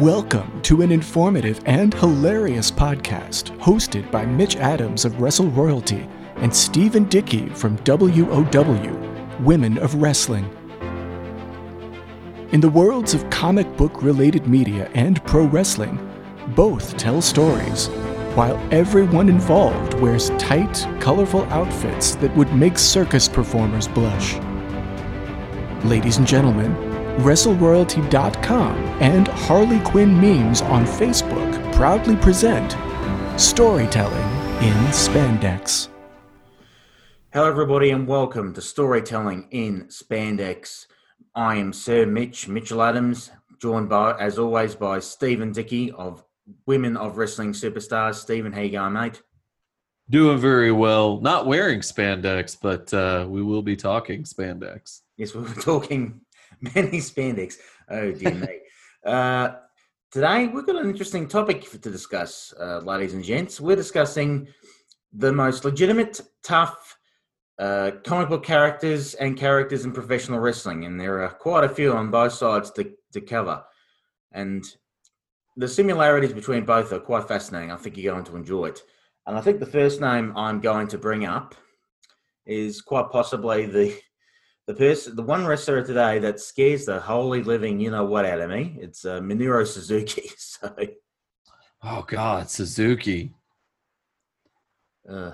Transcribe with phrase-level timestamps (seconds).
[0.00, 6.54] Welcome to an informative and hilarious podcast hosted by Mitch Adams of Wrestle Royalty and
[6.54, 10.44] Stephen Dickey from WOW, Women of Wrestling.
[12.52, 15.98] In the worlds of comic book related media and pro wrestling,
[16.48, 17.86] both tell stories,
[18.34, 24.34] while everyone involved wears tight, colorful outfits that would make circus performers blush.
[25.86, 26.85] Ladies and gentlemen,
[27.16, 32.72] WrestleRoyalty.com and Harley Quinn Memes on Facebook proudly present
[33.40, 34.28] Storytelling
[34.62, 35.88] in Spandex.
[37.32, 40.88] Hello, everybody, and welcome to Storytelling in Spandex.
[41.34, 43.30] I am Sir Mitch Mitchell Adams,
[43.62, 46.22] joined by, as always, by Stephen Dickey of
[46.66, 48.16] Women of Wrestling Superstars.
[48.16, 49.22] Stephen, how you going, mate?
[50.10, 51.18] Doing very well.
[51.22, 55.00] Not wearing spandex, but uh, we will be talking spandex.
[55.16, 56.20] Yes, we were talking
[56.74, 57.56] many spandex.
[57.90, 58.48] Oh dear me.
[59.04, 59.58] Uh,
[60.10, 63.60] today we've got an interesting topic to discuss, uh, ladies and gents.
[63.60, 64.48] We're discussing
[65.12, 66.98] the most legitimate, tough
[67.60, 71.92] uh, comic book characters and characters in professional wrestling, and there are quite a few
[71.92, 73.62] on both sides to, to cover.
[74.32, 74.64] And
[75.56, 77.70] the similarities between both are quite fascinating.
[77.70, 78.82] I think you're going to enjoy it.
[79.26, 81.54] And I think the first name I'm going to bring up
[82.44, 83.96] is quite possibly the
[84.66, 88.40] the person, the one wrestler today that scares the holy living, you know what, out
[88.40, 88.76] of me.
[88.80, 90.30] It's uh, Minoru Suzuki.
[90.38, 90.74] So,
[91.82, 93.34] oh God, Suzuki.
[95.08, 95.32] Uh,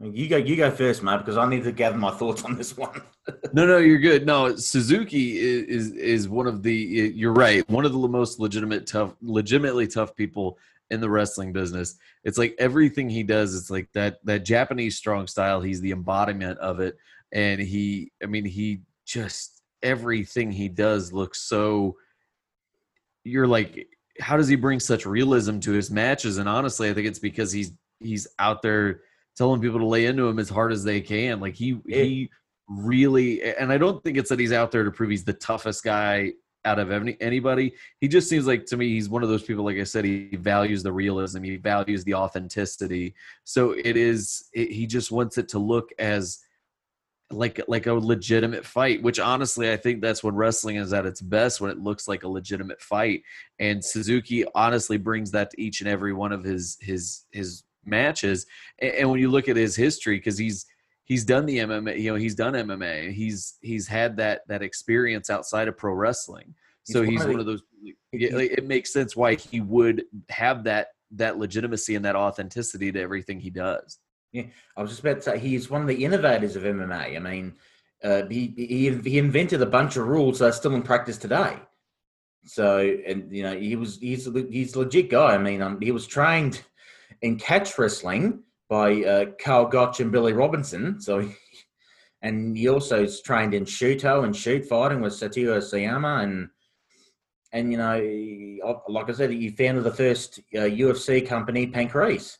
[0.00, 2.76] you go, you go first, mate, because I need to gather my thoughts on this
[2.76, 3.02] one.
[3.52, 4.24] no, no, you're good.
[4.24, 6.74] No, Suzuki is, is is one of the.
[6.74, 7.68] You're right.
[7.68, 10.58] One of the most legitimate, tough, legitimately tough people
[10.90, 11.96] in the wrestling business.
[12.24, 13.54] It's like everything he does.
[13.54, 15.60] It's like that that Japanese strong style.
[15.60, 16.96] He's the embodiment of it
[17.34, 21.94] and he i mean he just everything he does looks so
[23.24, 23.86] you're like
[24.20, 26.38] how does he bring such realism to his matches?
[26.38, 29.02] And honestly i think it's because he's he's out there
[29.36, 31.40] telling people to lay into him as hard as they can.
[31.40, 32.30] Like he he
[32.66, 35.84] really and i don't think it's that he's out there to prove he's the toughest
[35.84, 36.32] guy
[36.64, 37.74] out of any, anybody.
[38.00, 40.36] He just seems like to me he's one of those people like i said he
[40.36, 43.14] values the realism he values the authenticity.
[43.44, 46.43] So it is it, he just wants it to look as
[47.34, 51.20] like like a legitimate fight which honestly i think that's when wrestling is at its
[51.20, 53.22] best when it looks like a legitimate fight.
[53.58, 58.46] And suzuki honestly brings that to each and every one of his his his matches.
[58.78, 60.66] And, and when you look at his history because he's
[61.04, 65.30] he's done the mma you know he's done mma he's he's had that that experience
[65.30, 66.54] outside of pro wrestling.
[66.86, 67.62] So he's, he's one of those
[68.12, 73.40] it makes sense why he would have that that legitimacy and that authenticity to everything
[73.40, 73.98] he does
[74.34, 74.46] yeah,
[74.76, 77.16] I was just about to say he's one of the innovators of MMA.
[77.16, 77.54] I mean,
[78.02, 81.56] uh, he, he he invented a bunch of rules that are still in practice today.
[82.44, 85.36] So, and you know, he was he's he's a legit guy.
[85.36, 86.62] I mean, um, he was trained
[87.22, 91.00] in catch wrestling by uh, Karl Gotch and Billy Robinson.
[91.00, 91.30] So,
[92.22, 96.48] and he also is trained in Shooto and shoot fighting with Satoru Sayama and
[97.52, 102.38] and you know, like I said, he founded the first uh, UFC company, Pancrase.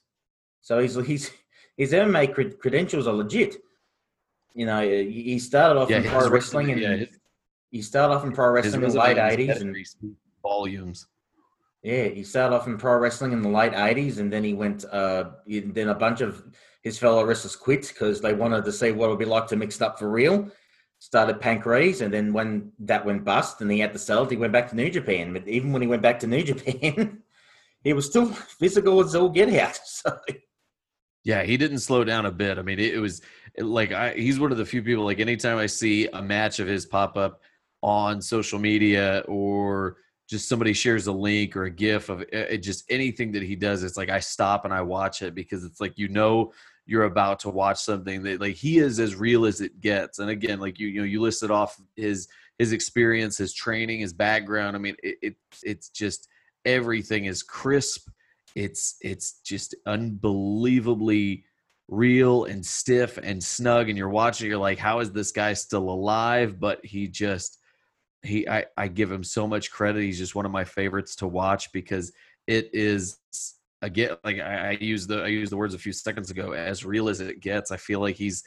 [0.61, 1.31] So he's he's
[1.77, 3.57] his MMA credentials are legit.
[4.55, 7.09] You know, he started off yeah, in pro wrestling, and yeah, his,
[7.71, 9.77] he started off in pro wrestling in the late eighties and
[10.43, 11.09] volumes.
[11.83, 14.85] Yeah, he started off in pro wrestling in the late eighties, and then he went.
[14.85, 16.45] Uh, then a bunch of
[16.83, 19.57] his fellow wrestlers quit because they wanted to see what it would be like to
[19.57, 20.49] mix it up for real.
[21.01, 24.37] Started Pancrase, and then when that went bust, and he had to sell it, he
[24.37, 25.33] went back to New Japan.
[25.33, 27.23] But even when he went back to New Japan,
[27.83, 29.81] he was still physical as all get out.
[30.05, 30.17] So
[31.25, 32.59] yeah, he didn't slow down a bit.
[32.59, 33.23] I mean, it, it was
[33.59, 35.05] like I, he's one of the few people.
[35.05, 37.41] Like anytime I see a match of his pop up
[37.83, 39.97] on social media or
[40.29, 43.57] just somebody shares a link or a gif of eh, it, just anything that he
[43.57, 46.53] does, it's like I stop and I watch it because it's like you know
[46.87, 50.19] you're about to watch something that like he is as real as it gets.
[50.19, 54.13] And again, like you you know you listed off his his experience, his training, his
[54.13, 54.77] background.
[54.77, 56.29] I mean, it, it it's just
[56.67, 58.09] everything is crisp
[58.55, 61.45] it's it's just unbelievably
[61.89, 65.89] real and stiff and snug and you're watching you're like how is this guy still
[65.89, 66.59] alive?
[66.59, 67.59] But he just
[68.23, 70.03] he I, I give him so much credit.
[70.03, 72.13] He's just one of my favorites to watch because
[72.47, 73.19] it is
[73.85, 76.85] again like I, I use the i used the words a few seconds ago as
[76.85, 78.43] real as it gets i feel like he's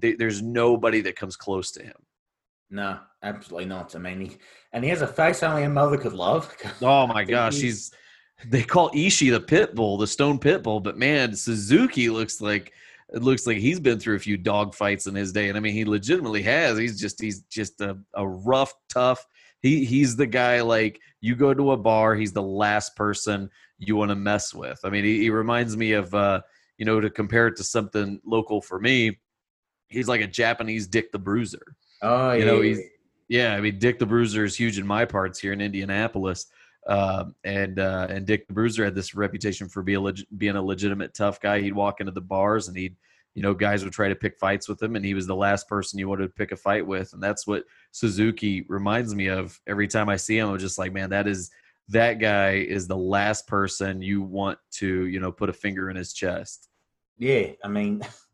[0.00, 1.96] there's nobody that comes close to him.
[2.70, 4.36] No absolutely not i mean he,
[4.72, 7.92] and he has a face only a mother could love oh my gosh he's
[8.44, 12.72] they call Ishii the pit bull, the stone pit bull, but man, Suzuki looks like
[13.14, 15.60] it looks like he's been through a few dog fights in his day, and I
[15.60, 16.76] mean, he legitimately has.
[16.76, 19.24] He's just he's just a, a rough, tough.
[19.62, 23.48] he he's the guy like you go to a bar, he's the last person
[23.78, 24.78] you want to mess with.
[24.84, 26.40] I mean, he, he reminds me of uh,
[26.78, 29.18] you know, to compare it to something local for me,
[29.88, 31.76] he's like a Japanese Dick the Bruiser.
[32.02, 32.44] Oh, You yeah.
[32.44, 32.80] know, he's
[33.28, 36.46] yeah, I mean Dick the Bruiser is huge in my parts here in Indianapolis.
[36.86, 40.56] Um, and uh, and Dick the Bruiser had this reputation for being a leg- being
[40.56, 41.60] a legitimate tough guy.
[41.60, 42.96] He'd walk into the bars and he'd,
[43.34, 45.68] you know, guys would try to pick fights with him, and he was the last
[45.68, 47.12] person you wanted to pick a fight with.
[47.12, 50.48] And that's what Suzuki reminds me of every time I see him.
[50.48, 51.50] I'm just like, man, that is
[51.88, 55.96] that guy is the last person you want to, you know, put a finger in
[55.96, 56.68] his chest.
[57.18, 58.02] Yeah, I mean,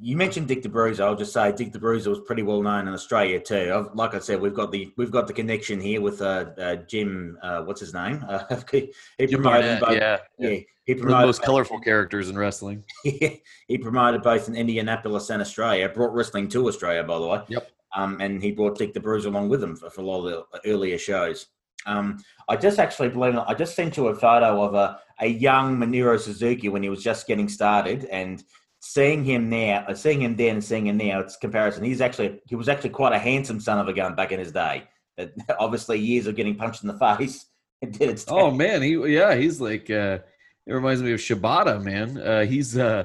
[0.00, 1.04] you mentioned Dick the Bruiser.
[1.04, 3.72] I'll just say Dick the Bruiser was pretty well known in Australia too.
[3.74, 6.76] I've, like I said, we've got the we've got the connection here with uh, uh,
[6.76, 7.38] Jim.
[7.42, 8.24] Uh, what's his name?
[8.34, 10.60] Uh, he, he Jim promoted Barnett, both- yeah, yeah.
[10.84, 12.84] He one of the promoted most colorful characters in wrestling.
[13.04, 15.88] he promoted both in Indianapolis and Australia.
[15.88, 17.40] Brought wrestling to Australia, by the way.
[17.48, 17.70] Yep.
[17.94, 20.46] Um, and he brought Dick the Bruiser along with him for, for a lot of
[20.52, 21.46] the earlier shows.
[21.86, 25.26] Um, I just actually believe it, I just sent you a photo of a, a
[25.26, 28.42] young Minoru Suzuki when he was just getting started, and
[28.84, 31.84] seeing him now, uh, seeing him then, and seeing him now, it's comparison.
[31.84, 34.52] He's actually he was actually quite a handsome son of a gun back in his
[34.52, 34.84] day.
[35.16, 37.46] But obviously, years of getting punched in the face
[37.84, 38.24] it did its.
[38.28, 40.18] Oh man, he yeah, he's like uh
[40.66, 42.18] it reminds me of Shibata, man.
[42.18, 43.04] Uh he's uh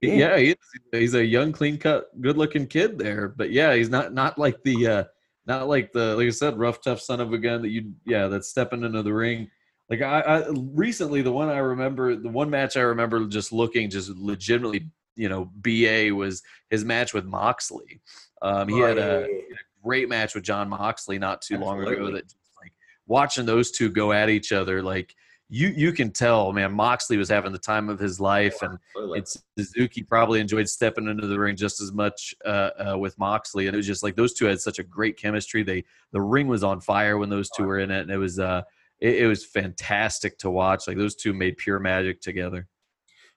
[0.00, 0.14] Yeah.
[0.14, 0.54] yeah, he's,
[0.92, 3.28] he's a young, clean cut, good looking kid there.
[3.28, 5.04] But yeah, he's not not like the uh
[5.46, 8.28] not like the like I said, rough tough son of a gun that you yeah,
[8.28, 9.50] that's stepping into the ring.
[9.88, 13.88] Like I, I recently the one I remember the one match I remember just looking
[13.88, 18.00] just legitimately, you know, BA was his match with Moxley.
[18.40, 19.56] Um he Oh, had a yeah, yeah.
[19.84, 22.72] great match with John Moxley not too long ago that just like
[23.06, 25.14] watching those two go at each other like
[25.50, 28.78] you you can tell man Moxley was having the time of his life and
[29.16, 33.66] it's Suzuki probably enjoyed stepping into the ring just as much uh, uh, with Moxley.
[33.66, 35.62] And it was just like those two had such a great chemistry.
[35.62, 38.38] They the ring was on fire when those two were in it and it was
[38.38, 38.62] uh
[39.00, 40.86] it, it was fantastic to watch.
[40.86, 42.68] Like those two made pure magic together.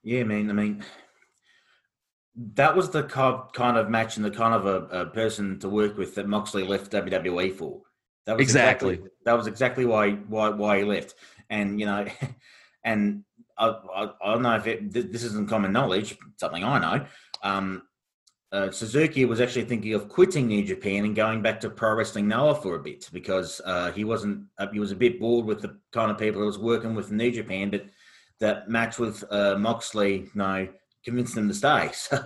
[0.04, 0.50] Yeah, man.
[0.50, 0.84] I mean,
[2.36, 5.98] that was the kind of match and the kind of a, a person to work
[5.98, 7.82] with that Moxley left WWE for.
[8.26, 9.00] That was Exactly.
[9.26, 11.16] that was exactly why why why he left.
[11.50, 12.06] And you know,
[12.84, 13.24] and
[13.58, 17.06] I, I, I don't know if it, th- this isn't common knowledge, something I know.
[17.44, 17.84] Um,
[18.52, 22.28] uh, Suzuki was actually thinking of quitting New Japan and going back to Pro Wrestling
[22.28, 25.62] Noah for a bit because uh, he wasn't uh, he was a bit bored with
[25.62, 27.86] the kind of people he was working with in New Japan, but
[28.40, 30.68] that match with uh, Moxley, no,
[31.04, 31.92] convinced them to stay.
[31.94, 32.24] So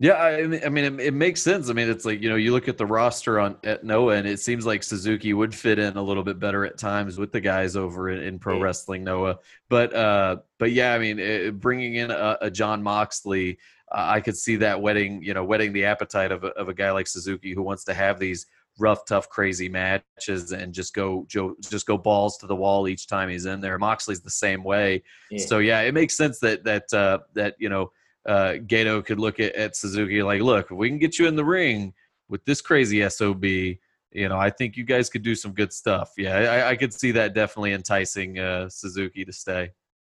[0.00, 1.68] Yeah, I mean, I mean, it, it makes sense.
[1.68, 4.28] I mean, it's like you know, you look at the roster on at Noah, and
[4.28, 7.40] it seems like Suzuki would fit in a little bit better at times with the
[7.40, 8.62] guys over in, in Pro Yeah.
[8.62, 9.38] Wrestling Noah.
[9.68, 13.58] But uh, but yeah, I mean, it, bringing in a, a John Moxley,
[13.90, 16.74] uh, I could see that wetting you know wetting the appetite of a, of a
[16.74, 18.46] guy like Suzuki who wants to have these
[18.78, 23.06] rough, tough, crazy matches and just go Joe just go balls to the wall each
[23.06, 23.78] time he's in there.
[23.78, 25.02] Moxley's the same way.
[25.30, 25.44] yeah.
[25.44, 27.92] So yeah, it makes sense that that uh, that you know
[28.26, 31.36] uh, Gedo could look at, at Suzuki like, look, if we can get you in
[31.36, 31.94] the ring
[32.28, 36.12] with this crazy sob, you know, I think you guys could do some good stuff.
[36.16, 39.70] Yeah, I, I could see that definitely enticing uh, Suzuki to stay.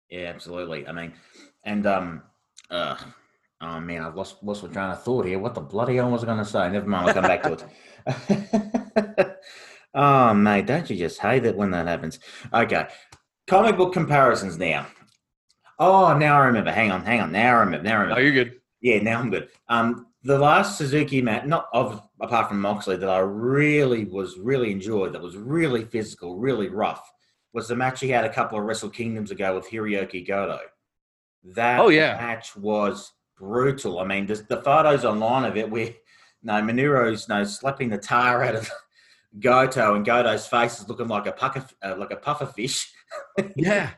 [0.09, 0.87] Yeah, absolutely.
[0.87, 1.13] I mean,
[1.63, 2.23] and um,
[2.69, 2.95] uh,
[3.61, 5.39] oh man, I've lost lost my train of thought here.
[5.39, 6.69] What the bloody hell was I going to say?
[6.69, 7.07] Never mind.
[7.07, 7.65] I'll come back to it.
[9.93, 12.19] oh mate, don't you just hate it when that happens?
[12.53, 12.87] Okay,
[13.47, 14.87] comic book comparisons now.
[15.79, 16.71] Oh, now I remember.
[16.71, 17.31] Hang on, hang on.
[17.31, 17.83] Now I remember.
[17.83, 18.19] Now I remember.
[18.19, 18.59] Oh, you're good.
[18.81, 19.49] Yeah, now I'm good.
[19.67, 24.71] Um, the last Suzuki match, not of apart from Moxley, that I really was really
[24.71, 27.07] enjoyed, that was really physical, really rough,
[27.53, 30.59] was the match he had a couple of Wrestle Kingdoms ago with Hiroki Goto.
[31.55, 32.15] That Oh, yeah.
[32.15, 33.99] match was brutal.
[33.99, 35.89] I mean, the photos online of it where
[36.45, 38.69] no Minoru's no slapping the tar out of
[39.39, 42.91] Goto, and Goto's face is looking like a pucker, uh, like a puffer fish.
[43.57, 43.91] Yeah.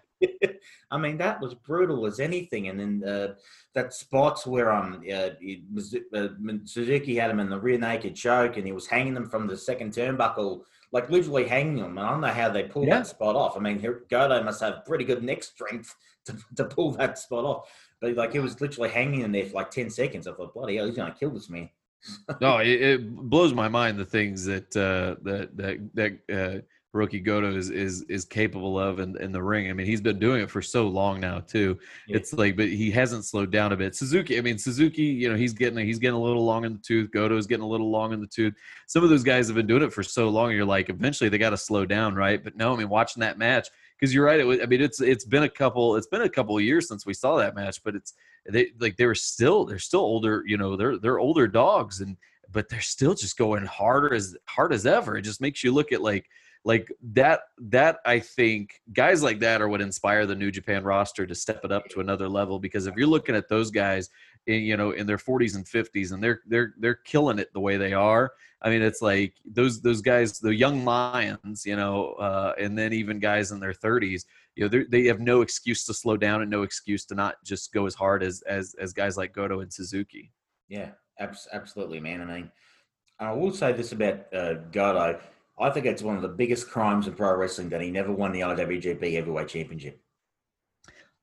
[0.89, 2.69] I mean, that was brutal as anything.
[2.69, 3.33] And then uh,
[3.75, 6.29] that spot where um, uh, it was, uh,
[6.65, 9.55] Suzuki had him in the rear naked choke, and he was hanging them from the
[9.57, 10.61] second turnbuckle,
[10.91, 11.97] like literally hanging them.
[11.97, 12.99] And I don't know how they pulled Yeah.
[12.99, 13.55] that spot off.
[13.57, 15.93] I mean, Goto must have pretty good neck strength
[16.25, 17.69] to, to pull that spot off.
[18.01, 20.25] But like, it was literally hanging in there for like ten seconds.
[20.27, 21.69] I thought, bloody hell, he's gonna kill this man.
[22.41, 26.61] No, it, it blows my mind the things that uh, that that that uh,
[26.95, 29.69] Hiroki Goto is is is capable of in, in the ring.
[29.69, 31.77] I mean, he's been doing it for so long now too.
[32.07, 32.17] Yeah.
[32.17, 33.95] It's like, but he hasn't slowed down a bit.
[33.95, 36.79] Suzuki, I mean, Suzuki, you know, he's getting he's getting a little long in the
[36.79, 37.11] tooth.
[37.11, 38.53] Goto's getting a little long in the tooth.
[38.87, 40.51] Some of those guys have been doing it for so long.
[40.51, 42.43] You're like, eventually they got to slow down, right?
[42.43, 44.39] But no, I mean, watching that match because you're right.
[44.39, 47.05] It was, I mean, it's it's been a couple it's been a couple years since
[47.05, 48.13] we saw that match, but it's
[48.49, 50.43] they like they were still they're still older.
[50.45, 52.17] You know, they're they're older dogs and
[52.51, 55.17] but they're still just going harder as hard as ever.
[55.17, 56.29] It just makes you look at like
[56.63, 61.25] like that that I think guys like that are what inspire the New Japan roster
[61.25, 64.09] to step it up to another level because if you're looking at those guys
[64.47, 67.77] you know in their 40s and 50s and they're they're they're killing it the way
[67.77, 68.31] they are.
[68.61, 72.93] I mean it's like those those guys the young lions you know uh, and then
[72.93, 74.25] even guys in their 30s
[74.55, 77.73] you know they have no excuse to slow down and no excuse to not just
[77.73, 80.31] go as hard as as as guys like Goto and Suzuki.
[80.69, 82.21] Yeah absolutely man.
[82.21, 82.51] I mean
[83.19, 85.19] I will say this about uh, Goto.
[85.59, 88.31] I think it's one of the biggest crimes in pro wrestling that he never won
[88.31, 89.99] the IWGP Heavyweight Championship.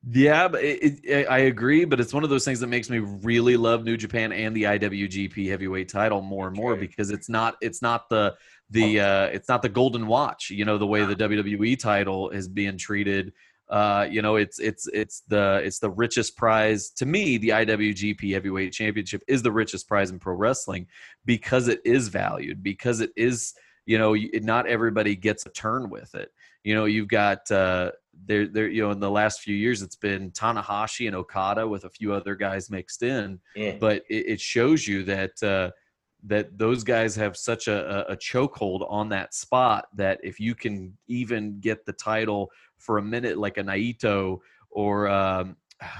[0.07, 2.99] Yeah, but it, it, I agree, but it's one of those things that makes me
[2.99, 7.55] really love New Japan and the IWGP Heavyweight Title more and more because it's not
[7.59, 8.35] it's not the
[8.69, 10.51] the uh, it's not the golden watch.
[10.51, 13.33] You know the way the WWE title is being treated.
[13.67, 17.37] Uh, you know it's it's it's the it's the richest prize to me.
[17.37, 20.85] The IWGP Heavyweight Championship is the richest prize in pro wrestling
[21.25, 23.55] because it is valued because it is
[23.87, 26.31] you know not everybody gets a turn with it
[26.65, 27.91] you know you've got uh
[28.25, 31.85] there there you know in the last few years it's been Tanahashi and Okada with
[31.85, 33.77] a few other guys mixed in yeah.
[33.79, 35.69] but it, it, shows you that uh
[36.23, 40.97] that those guys have such a, a chokehold on that spot that if you can
[41.07, 44.39] even get the title for a minute like a Naito
[44.71, 45.55] or um,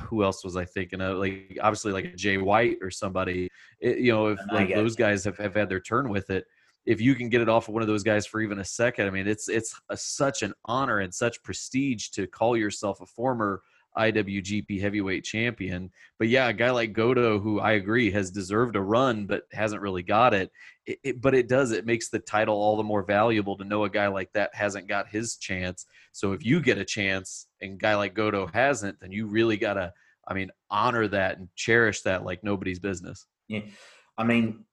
[0.07, 1.17] who else was I thinking of?
[1.17, 3.49] Like obviously like a Jay White or somebody.
[3.79, 6.45] It, you know, if like those guys have, have had their turn with it,
[6.85, 9.07] if you can get it off of one of those guys for even a second,
[9.07, 13.05] I mean, it's it's a, such an honor and such prestige to call yourself a
[13.05, 13.61] former
[13.97, 15.89] IWGP Heavyweight Champion.
[16.19, 19.81] But yeah, a guy like Goto, who I agree has deserved a run but hasn't
[19.81, 20.51] really got it,
[20.85, 21.71] it, it, but it does.
[21.71, 24.87] It makes the title all the more valuable to know a guy like that hasn't
[24.87, 25.85] got his chance.
[26.11, 29.93] So if you get a chance and guy like Goto hasn't, then you really gotta,
[30.27, 33.25] I mean, honor that and cherish that like nobody's business.
[33.47, 33.61] Yeah,
[34.17, 34.65] I mean,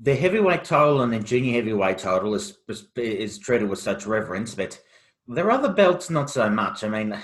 [0.00, 4.54] the heavyweight title and the junior heavyweight title is, is, is treated with such reverence,
[4.54, 4.78] but
[5.26, 6.84] there are other belts not so much.
[6.84, 7.16] I mean,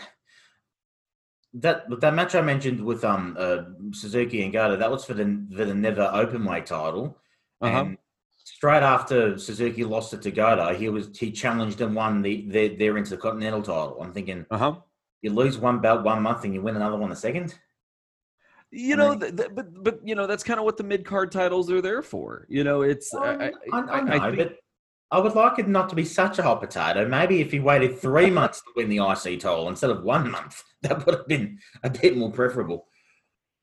[1.55, 3.59] that that match I mentioned with um uh,
[3.93, 7.19] Suzuki and Goto, that was for the for the never open weight title,
[7.61, 7.79] uh-huh.
[7.79, 7.99] and
[8.45, 12.71] straight after Suzuki lost it to Goto, he was he challenged and won the their,
[12.71, 13.99] their intercontinental title.
[14.00, 14.76] I'm thinking, uh huh,
[15.21, 17.55] you lose one belt one month and you win another one the second.
[18.75, 21.31] You know, th- th- but but you know that's kind of what the mid card
[21.31, 22.47] titles are there for.
[22.49, 24.57] You know, it's I, I, I, I know, think, but
[25.11, 27.07] I would like it not to be such a hot potato.
[27.07, 30.62] Maybe if he waited three months to win the IC title instead of one month,
[30.81, 32.87] that would have been a bit more preferable.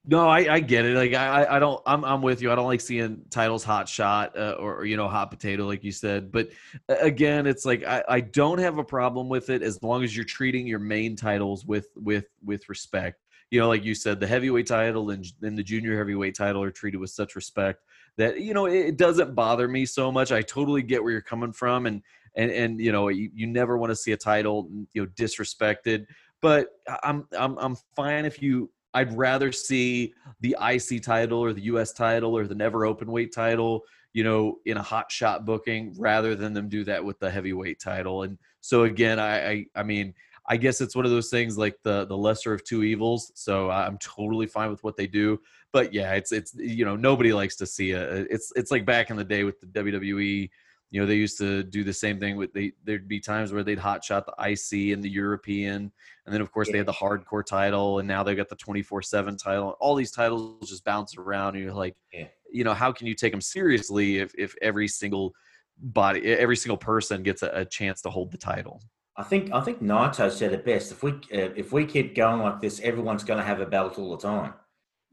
[0.05, 0.95] No, I, I get it.
[0.95, 1.81] Like I, I don't.
[1.87, 2.51] I'm, I'm with you.
[2.51, 5.83] I don't like seeing titles hot shot uh, or, or, you know hot potato, like
[5.83, 6.31] you said.
[6.31, 6.49] But
[6.87, 10.25] again, it's like I, I don't have a problem with it as long as you're
[10.25, 13.19] treating your main titles with with with respect
[13.51, 16.71] you know, like you said, the heavyweight title and, and the junior heavyweight title are
[16.71, 17.83] treated with such respect
[18.19, 20.31] that you know it, doesn't bother me so much.
[20.31, 22.03] I totally get where you're coming from, and
[22.35, 26.05] and and you know you, you never want to see a title you know disrespected.
[26.41, 26.67] But
[27.01, 28.69] I'm I'm I'm fine if you.
[28.93, 33.31] I'd rather see the IC title or the US title or the never open weight
[33.31, 37.29] title, you know, in a hot shot booking rather than them do that with the
[37.29, 38.23] heavyweight title.
[38.23, 40.15] And so again, I I, I mean
[40.49, 43.31] I guess it's one of those things like the the lesser of two evils.
[43.35, 45.39] So I'm totally fine with what they do.
[45.71, 49.11] But yeah, it's it's you know nobody likes to see a it's it's like back
[49.11, 50.49] in the day with the WWE.
[50.91, 53.63] You know they used to do the same thing with they there'd be times where
[53.63, 55.91] they'd hot shot the IC and the European,
[56.25, 56.71] and then of course yeah.
[56.71, 59.77] they had the hardcore title, and now they've got the 24 seven title.
[59.79, 62.25] All these titles just bounce around, and you're like, yeah.
[62.51, 65.35] you know, how can you take them seriously if if every single
[65.77, 68.81] body every single person gets a, a chance to hold the title
[69.19, 70.93] I think I think Naito said it best.
[70.93, 73.99] If we uh, if we keep going like this, everyone's going to have a belt
[73.99, 74.53] all the time.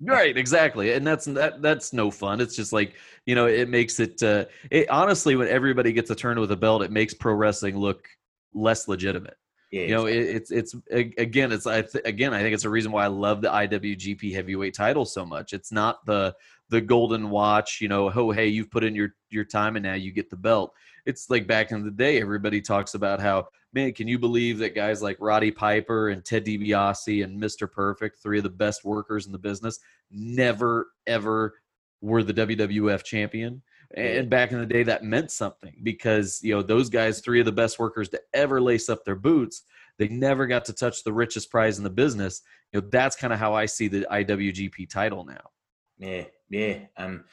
[0.01, 1.61] Right, exactly, and that's that.
[1.61, 2.41] That's no fun.
[2.41, 2.95] It's just like
[3.25, 4.23] you know, it makes it.
[4.23, 7.77] Uh, it honestly, when everybody gets a turn with a belt, it makes pro wrestling
[7.77, 8.07] look
[8.55, 9.37] less legitimate.
[9.73, 10.31] Yeah, you know, exactly.
[10.31, 10.75] it, it's it's
[11.19, 14.33] again, it's I th- again, I think it's a reason why I love the IWGP
[14.33, 15.53] Heavyweight Title so much.
[15.53, 16.33] It's not the
[16.69, 19.95] the golden watch, you know, oh hey, you've put in your your time and now
[19.95, 20.73] you get the belt.
[21.07, 24.75] It's like back in the day, everybody talks about how man, can you believe that
[24.75, 27.71] guys like Roddy Piper and Ted DiBiase and Mr.
[27.71, 29.79] Perfect, three of the best workers in the business,
[30.11, 31.55] never ever
[32.01, 33.63] were the WWF champion?
[33.95, 37.45] And back in the day, that meant something because you know those guys, three of
[37.45, 39.63] the best workers to ever lace up their boots,
[39.99, 42.41] they never got to touch the richest prize in the business.
[42.73, 45.51] You know that's kind of how I see the IWGP title now.
[45.99, 46.79] Yeah, yeah.
[46.97, 47.25] Um,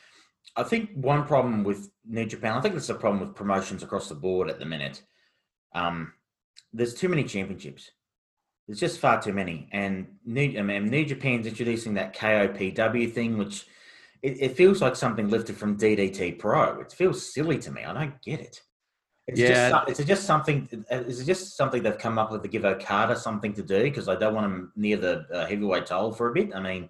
[0.57, 4.09] I think one problem with New Japan, I think it's a problem with promotions across
[4.09, 5.01] the board at the minute.
[5.73, 6.13] Um,
[6.73, 7.91] there's too many championships.
[8.67, 9.69] There's just far too many.
[9.71, 13.65] And New, I mean, New Japan's introducing that KOPW thing, which
[14.21, 16.79] it, it feels like something lifted from DDT Pro.
[16.79, 17.83] It feels silly to me.
[17.83, 18.61] I don't get it.
[19.27, 19.69] It's Yeah.
[19.69, 20.67] just it's just something.
[20.91, 24.09] Is it just something they've come up with to give Okada something to do because
[24.09, 26.53] I don't want him near the uh, heavyweight title for a bit.
[26.53, 26.89] I mean,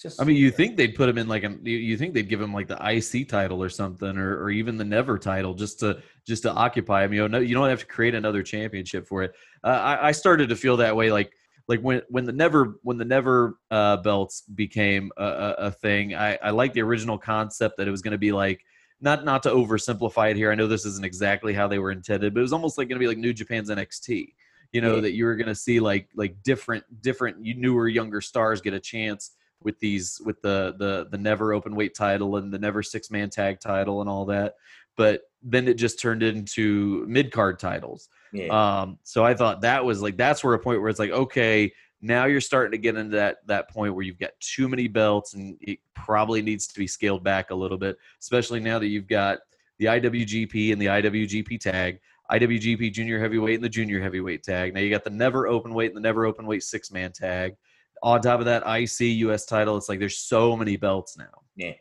[0.00, 0.20] just.
[0.20, 2.40] I mean, you think they'd put him in like a you, you think they'd give
[2.40, 6.00] him like the IC title or something, or, or even the Never title, just to
[6.26, 7.12] just to occupy him.
[7.12, 9.34] You know, no, you don't have to create another championship for it.
[9.62, 11.32] Uh, I, I started to feel that way, like
[11.68, 16.14] like when when the Never when the Never uh, belts became a, a, a thing.
[16.14, 18.64] I, I like the original concept that it was going to be like
[19.00, 20.50] not not to oversimplify it here.
[20.50, 22.96] I know this isn't exactly how they were intended, but it was almost like going
[22.96, 24.32] to be like New Japan's NXT.
[24.72, 25.00] You know Yeah.
[25.02, 28.80] that you were going to see like like different different newer younger stars get a
[28.80, 29.32] chance
[29.64, 33.30] with these with the the the never open weight title and the never six man
[33.30, 34.54] tag title and all that.
[34.96, 38.08] But then it just turned into mid card titles.
[38.32, 38.48] yeah.
[38.48, 41.72] Um, so I thought that was like that's where a point where it's like okay,
[42.02, 45.34] now you're starting to get into that that point where you've got too many belts
[45.34, 49.06] and it probably needs to be scaled back a little bit, especially now that you've
[49.06, 49.38] got
[49.78, 52.00] the IWGP and the IWGP tag,
[52.30, 54.74] IWGP Junior Heavyweight and the Junior Heavyweight tag.
[54.74, 57.54] Now you got the never open weight and the never open weight six man tag.
[58.02, 59.76] On top of that, IC US title.
[59.76, 61.42] It's like there's so many belts now.
[61.56, 61.74] Yeah.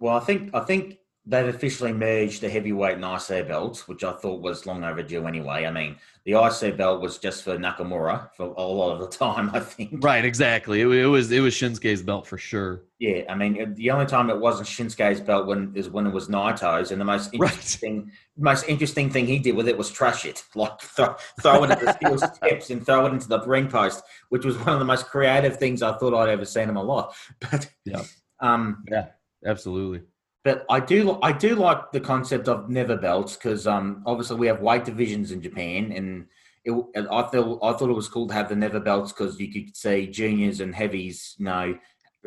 [0.00, 4.12] Well, I think I think they've officially merged the heavyweight and IC belts, which I
[4.12, 5.66] thought was long overdue anyway.
[5.66, 9.50] I mean, the IC belt was just for Nakamura for a lot of the time,
[9.52, 10.04] I think.
[10.04, 10.80] Right, exactly.
[10.82, 12.82] It, it was it was Shinsuke's belt for sure.
[13.00, 16.28] Yeah, I mean, the only time it wasn't Shinsuke's belt when is when it was
[16.28, 17.50] Naito's, and the most Right.
[17.50, 21.70] interesting, most interesting thing he did with it was trash it, like throw, throw it
[21.72, 24.78] into the steel steps and throw it into the ring post, which was one of
[24.78, 27.32] the most creative things I thought I'd ever seen in my life.
[27.40, 28.02] But Yeah.
[28.40, 29.06] um, yeah,
[29.44, 30.02] Absolutely.
[30.46, 34.46] But I do I do like the concept of never belts because um obviously we
[34.46, 36.26] have weight divisions in Japan and
[36.64, 36.72] it,
[37.10, 39.76] I thought I thought it was cool to have the never belts because you could
[39.76, 41.76] see juniors and heavies you know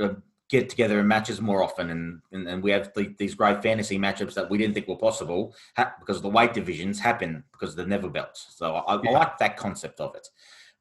[0.01, 0.09] uh,
[0.49, 3.97] get together in matches more often and and, and we have the, these great fantasy
[3.97, 7.77] matchups that we didn't think were possible ha- because the weight divisions happen because of
[7.77, 8.47] the never belts.
[8.57, 10.27] So I, I like that concept of it.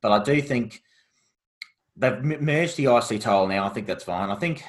[0.02, 0.82] But I do think
[1.96, 4.28] they've merged the IC title now I think that's fine.
[4.28, 4.64] I think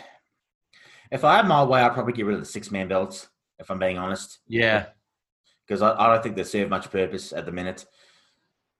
[1.11, 3.27] if I had my way, I'd probably get rid of the six man belts,
[3.59, 4.87] if I'm being honest, Yeah.
[5.67, 7.85] because I, I don't think they serve much purpose at the minute.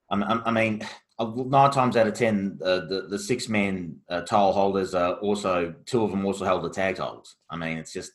[0.10, 0.88] I, I, I mean,
[1.20, 5.74] nine times out of ten, uh, the the six man uh, title holders are also
[5.86, 7.36] two of them also held the tag titles.
[7.50, 8.14] I mean, it's just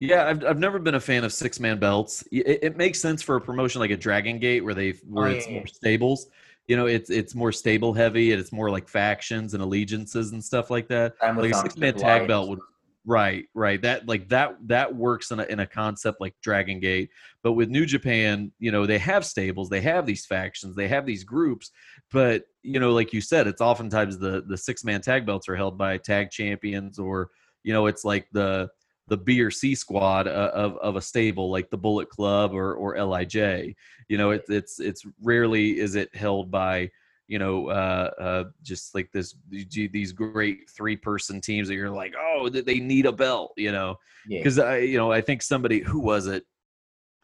[0.00, 2.22] Yeah, I've, I've never been a fan of six man belts.
[2.30, 5.30] It, it makes sense for a promotion like a Dragon Gate where they where Oh,
[5.30, 6.26] it's yeah, more stables.
[6.68, 10.44] You know, it's it's more stable heavy and it's more like factions and allegiances and
[10.44, 11.14] stuff like that.
[11.36, 12.60] Like a six man tag belt would
[13.06, 13.80] right, right.
[13.80, 17.10] That like that that works in a in a concept like Dragon Gate.
[17.42, 21.06] But with New Japan, you know, they have stables, they have these factions, they have
[21.06, 21.70] these groups,
[22.10, 25.56] but you know, like you said, it's oftentimes the the six man tag belts are
[25.56, 27.30] held by tag champions or
[27.62, 28.68] you know, it's like the
[29.08, 32.74] the B or C squad uh, of of a stable like the Bullet Club or
[32.74, 33.74] or LIJ.
[34.08, 36.90] You know, it's it's it's rarely is it held by
[37.28, 42.14] you know uh, uh, just like this these great three person teams that you're like
[42.18, 43.96] oh that they need a belt you know?
[44.26, 46.44] Yeah, because I you know I think somebody who was it?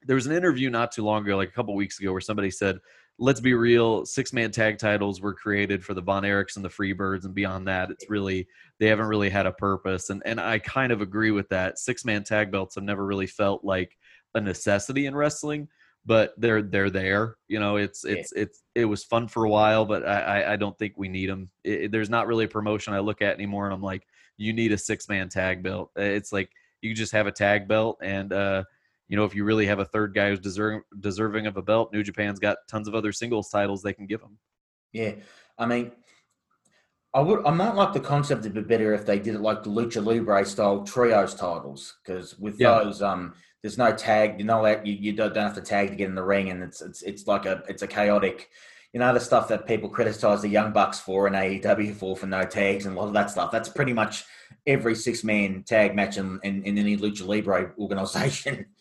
[0.05, 2.51] There was an interview not too long ago like a couple weeks ago where somebody
[2.51, 2.79] said
[3.19, 6.69] let's be real six man tag titles were created for the Von Erichs and the
[6.69, 8.49] Freebirds and beyond that it's really
[8.81, 10.11] they haven't really had a purpose.
[10.11, 11.79] And and I kind of agree with that.
[11.79, 13.97] Six man tag belts have never really felt like
[14.35, 15.69] a necessity in wrestling
[16.05, 19.85] but they're they're there you know it's it's it's it was fun for a while
[19.85, 22.93] but I I, I don't think we need them it, there's not really a promotion
[22.93, 26.33] I look at anymore and I'm like you need a six man tag belt it's
[26.33, 28.65] like you just have a tag belt and uh
[29.09, 31.93] you know if you really have a third guy who's deserving deserving of a belt
[31.93, 34.37] new japan's got tons of other singles titles they can give them.
[34.93, 35.13] yeah.
[35.59, 35.93] I mean,
[37.15, 39.63] I would I might like the concept a bit better if they did it like
[39.63, 42.79] the Lucha Libre style trios titles because with Yeah.
[42.83, 43.35] those um.
[43.63, 46.09] There's no tag, you know that you, you don't don't have to tag to get
[46.09, 48.51] in the ring, and it's it's it's like a it's a chaotic,
[48.93, 52.27] you know the stuff that people criticize the Young Bucks for and AEW for for
[52.27, 53.53] no tags and a lot of that stuff.
[53.53, 54.25] That's pretty much
[54.67, 58.67] every six man tag match in, in, in any lucha libre organization.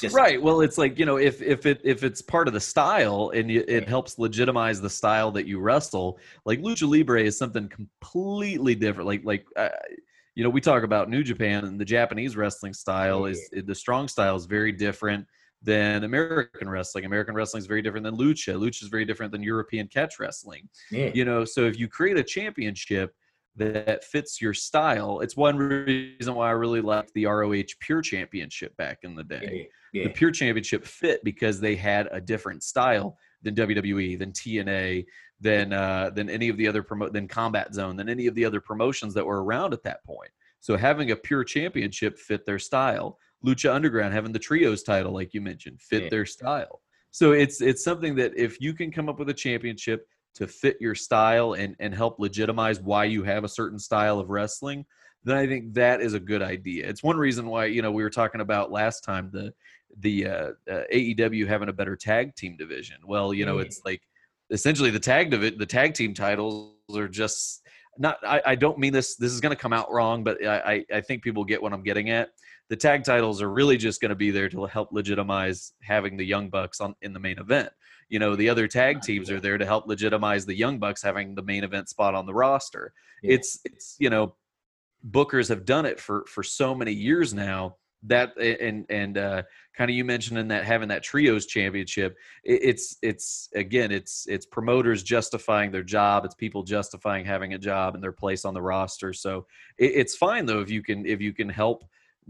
[0.00, 2.60] Just right well it's like you know if if it if it's part of the
[2.60, 7.38] style and you, it helps legitimize the style that you wrestle like lucha libre is
[7.38, 9.70] something completely different like like uh,
[10.38, 14.06] you know we talk about new japan and the japanese wrestling style is the strong
[14.06, 15.26] style is very different
[15.62, 17.04] than american wrestling.
[17.04, 18.54] American wrestling is very different than lucha.
[18.54, 20.68] Lucha is very different than european catch wrestling.
[20.92, 23.12] Yeah, you know so if you create a championship
[23.56, 28.76] that fits your style it's one reason why i really liked the roh pure championship
[28.76, 29.68] back in the day.
[29.92, 34.32] Yeah, the yeah, pure championship fit because they had a different style than wwe than
[34.32, 35.04] tna
[35.40, 38.44] than uh than any of the other promo than combat zone than any of the
[38.44, 42.58] other promotions that were around at that point So having a pure championship fit their
[42.58, 43.18] style.
[43.46, 46.08] Lucha Underground having the trios title, like you mentioned, fit Yeah.
[46.10, 46.82] their style.
[47.12, 50.76] So it's it's something that if you can come up with a championship to fit
[50.80, 54.84] your style and and help legitimize why you have a certain style of wrestling,
[55.24, 56.88] then I think that is a good idea.
[56.88, 59.52] It's one reason why you know we were talking about last time the
[60.00, 62.98] the uh, uh, AEW having a better tag team division.
[63.06, 63.64] Well, you know, Yeah.
[63.64, 64.02] it's like
[64.50, 67.66] essentially the tag divi- the tag team titles are just
[67.98, 68.18] not.
[68.24, 69.16] I, I don't mean this.
[69.16, 71.72] This is going to come out wrong, but I, I I think people get what
[71.72, 72.30] I'm getting at.
[72.68, 76.24] The tag titles are really just going to be there to help legitimize having the
[76.24, 77.70] Young Bucks on in the main event.
[78.10, 81.34] You know, the other tag teams are there to help legitimize the Young Bucks having
[81.34, 82.92] the main event spot on the roster.
[83.22, 83.34] Yeah.
[83.34, 84.34] It's it's you know,
[85.06, 89.42] bookers have done it for for so many years now that and and uh
[89.76, 94.24] kind of you mentioned in that having that trios championship it, it's it's again it's
[94.28, 98.54] it's promoters justifying their job it's people justifying having a job and their place on
[98.54, 99.46] the roster so
[99.78, 101.84] it, it's fine though if you can if you can help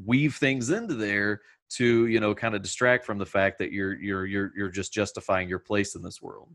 [0.07, 3.94] weave things into there to you know kind of distract from the fact that you're
[4.00, 6.50] you're you're you're just justifying your place in this world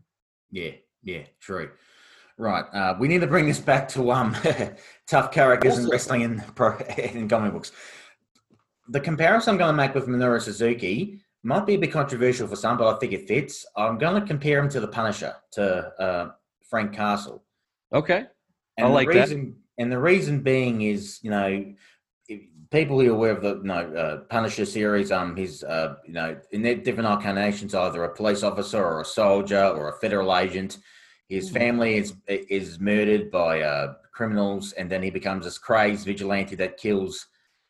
[0.50, 0.72] Yeah,
[1.02, 1.70] yeah, true.
[2.36, 2.64] Right.
[2.72, 4.36] Uh, we need to bring this back to um
[5.06, 7.72] tough characters in Also- wrestling and pro in comic books.
[8.88, 12.56] The comparison I'm going to make with Minoru Suzuki might be a bit controversial for
[12.56, 13.64] some, but I think it fits.
[13.76, 15.64] I'm going to compare him to the Punisher, to
[15.98, 16.30] uh,
[16.68, 17.44] Frank Castle.
[17.94, 18.26] okay
[18.76, 19.20] And I like the that.
[19.28, 21.74] reason, And the reason being is, you know,
[22.70, 26.12] people who are aware of the you know, uh, Punisher series, um, he's, uh, you
[26.12, 30.36] know, in their different incarnations, either a police officer or a soldier or a federal
[30.36, 30.78] agent.
[31.28, 31.54] His Mhm.
[31.54, 36.76] family is is murdered by uh, criminals, and then he becomes this crazed vigilante that
[36.76, 37.26] kills,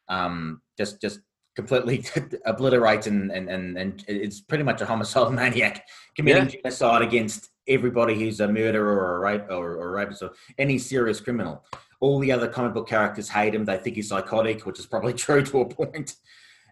[0.08, 1.20] um, just just
[1.56, 2.04] completely
[2.46, 5.86] obliterates and, and and and it's pretty much a homicidal maniac
[6.16, 10.32] committing genocide against everybody who's a murderer or a rape or, or a rapist or
[10.58, 11.64] any serious criminal.
[12.00, 15.12] All the other comic book characters hate him; they think he's psychotic, which is probably
[15.26, 16.16] true to a point.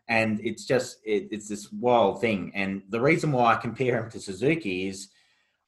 [0.09, 2.51] And it's just it, it's this wild thing.
[2.57, 5.09] And the reason why I compare him to Suzuki is,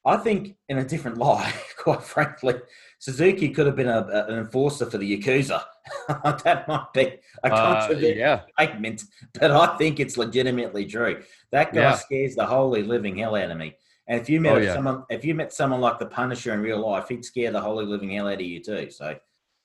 [0.05, 2.55] I think in a different light, quite frankly,
[2.99, 5.63] Suzuki could have been a, a- an enforcer for the Yakuza.
[6.43, 9.03] that might be a uh, controversial yeah statement,
[9.39, 11.23] but I think it's legitimately true.
[11.51, 11.95] That guy Yeah.
[11.95, 13.75] scares the holy living hell out of me.
[14.07, 14.73] And if you met Oh, yeah.
[14.73, 17.85] someone, if you met someone like the Punisher in real life, he'd scare the holy
[17.85, 18.89] living hell out of you too.
[18.91, 19.15] So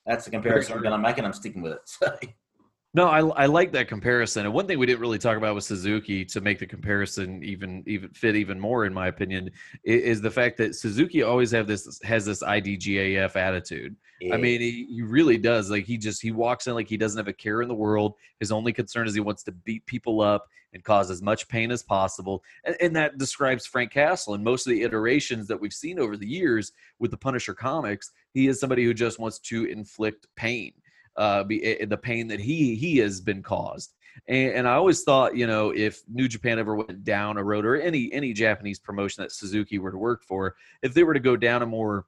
[0.07, 2.31] that's the comparison I'm going to make, and I'm sticking with it.
[2.92, 4.46] No, I, I like that comparison.
[4.46, 7.85] And one thing we didn't really talk about with Suzuki to make the comparison even
[7.87, 9.48] even fit even more, in my opinion,
[9.87, 13.94] i- is the fact that Suzuki always have this has this IDGAF attitude.
[14.20, 14.35] yeah.
[14.35, 15.70] I mean, he, he really does.
[15.70, 18.14] Like he just he walks in like he doesn't have a care in the world.
[18.40, 21.70] His only concern is he wants to beat people up and cause as much pain
[21.70, 22.42] as possible.
[22.64, 26.16] And, and that describes Frank Castle and most of the iterations that we've seen over
[26.16, 28.11] the years with the Punisher comics.
[28.35, 30.72] He is somebody who just wants to inflict pain,
[31.16, 33.94] uh, be, eh, the pain that he he has been caused.
[34.27, 37.64] And, and I always thought, you know, if New Japan ever went down a road,
[37.64, 41.20] or any any Japanese promotion that Suzuki were to work for, if they were to
[41.20, 42.07] go down a more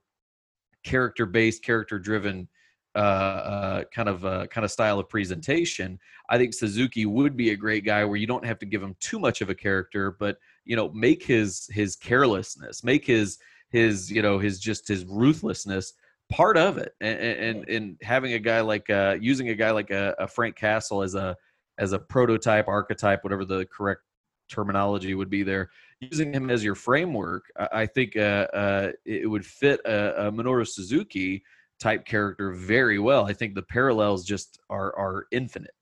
[0.82, 2.48] character based, character driven
[2.94, 7.50] uh, uh, kind of uh, kind of style of presentation, I think Suzuki would be
[7.50, 10.10] a great guy where you don't have to give him too much of a character,
[10.18, 13.38] but you know, make his his carelessness, make his
[13.70, 15.94] his you know his just his ruthlessness
[16.30, 19.90] part of it, and and, and having a guy like uh, using a guy like
[19.90, 21.36] a, a Frank Castle as a
[21.78, 24.02] as a prototype archetype, whatever the correct
[24.48, 25.70] terminology would be there
[26.02, 30.32] using him as your framework, I I think uh, uh, it would fit a, a
[30.32, 31.42] Minoru Suzuki
[31.78, 33.24] type character very well.
[33.26, 35.74] I think the parallels just are are infinite.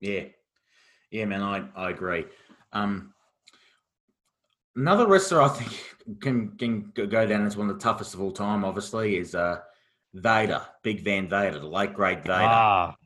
[0.00, 0.24] Yeah,
[1.10, 2.24] yeah, man, I, I agree.
[2.72, 3.14] Um,
[4.76, 8.20] another wrestler I think can can go go down as one of the toughest of
[8.20, 8.64] all time.
[8.64, 9.60] Obviously, is uh,
[10.14, 12.32] Vader, Big Van Vader, the late great Vader.
[12.40, 12.96] Ah,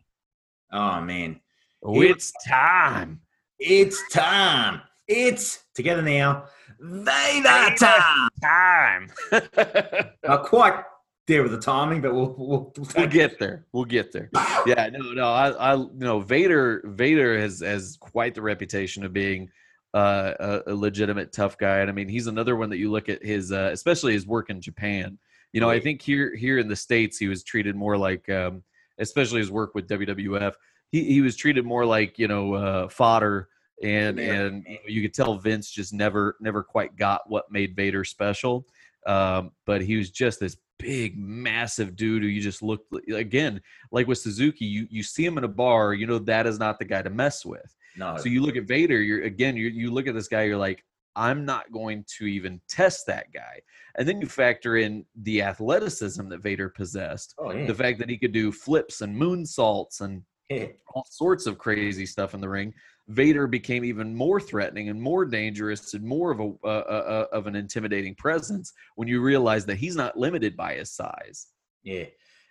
[0.72, 1.38] Oh man,
[1.82, 3.20] oh, it's time.
[3.58, 4.80] it's time.
[5.06, 6.44] It's together now.
[6.80, 8.28] Vader time.
[8.42, 9.10] Time.
[10.24, 10.82] Not quite
[11.26, 13.66] there with the timing, but we'll we'll, we'll we'll get there.
[13.72, 14.30] We'll get there.
[14.66, 15.26] Yeah, no, no.
[15.28, 19.50] I, I, you know, Vader, Vader has has quite the reputation of being
[19.94, 23.08] uh, a, a legitimate tough guy, and I mean, he's another one that you look
[23.08, 25.18] at his, uh, especially his work in Japan.
[25.52, 28.62] You know, I think here here in the states, he was treated more like, um,
[28.98, 30.54] especially his work with WWF.
[30.90, 33.48] He he was treated more like you know uh, fodder,
[33.82, 34.32] and Yeah.
[34.32, 38.04] and you, know, you could tell Vince just never never quite got what made Vader
[38.04, 38.66] special.
[39.06, 43.60] Um, but he was just this big, massive dude who you just looked again
[43.90, 44.64] like with Suzuki.
[44.64, 47.10] You you see him in a bar, you know that is not the guy to
[47.10, 47.74] mess with.
[47.96, 48.16] no.
[48.16, 50.84] So you look at Vader, you're again, you you look at this guy, you're like,
[51.16, 53.60] I'm not going to even test that guy.
[53.96, 57.66] And then you factor in the athleticism that Vader possessed, oh yeah.
[57.66, 60.66] the fact that he could do flips and moonsaults and Yeah.
[60.94, 62.72] all sorts of crazy stuff in the ring.
[63.08, 67.46] Vader became even more threatening and more dangerous and more of a uh, uh, of
[67.46, 71.48] an intimidating presence when you realize that he's not limited by his size.
[71.82, 72.04] Yeah,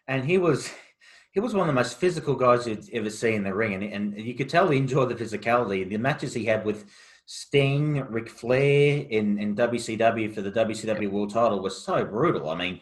[0.07, 0.69] and he was
[1.31, 3.83] he was one of the most physical guys you'd ever see in the ring, and,
[3.93, 5.87] and you could tell he enjoyed the physicality.
[5.87, 6.85] The matches he had with
[7.33, 12.49] Sting, Ric Flair in, in WCW for the WCW World Title was so brutal.
[12.49, 12.81] I mean,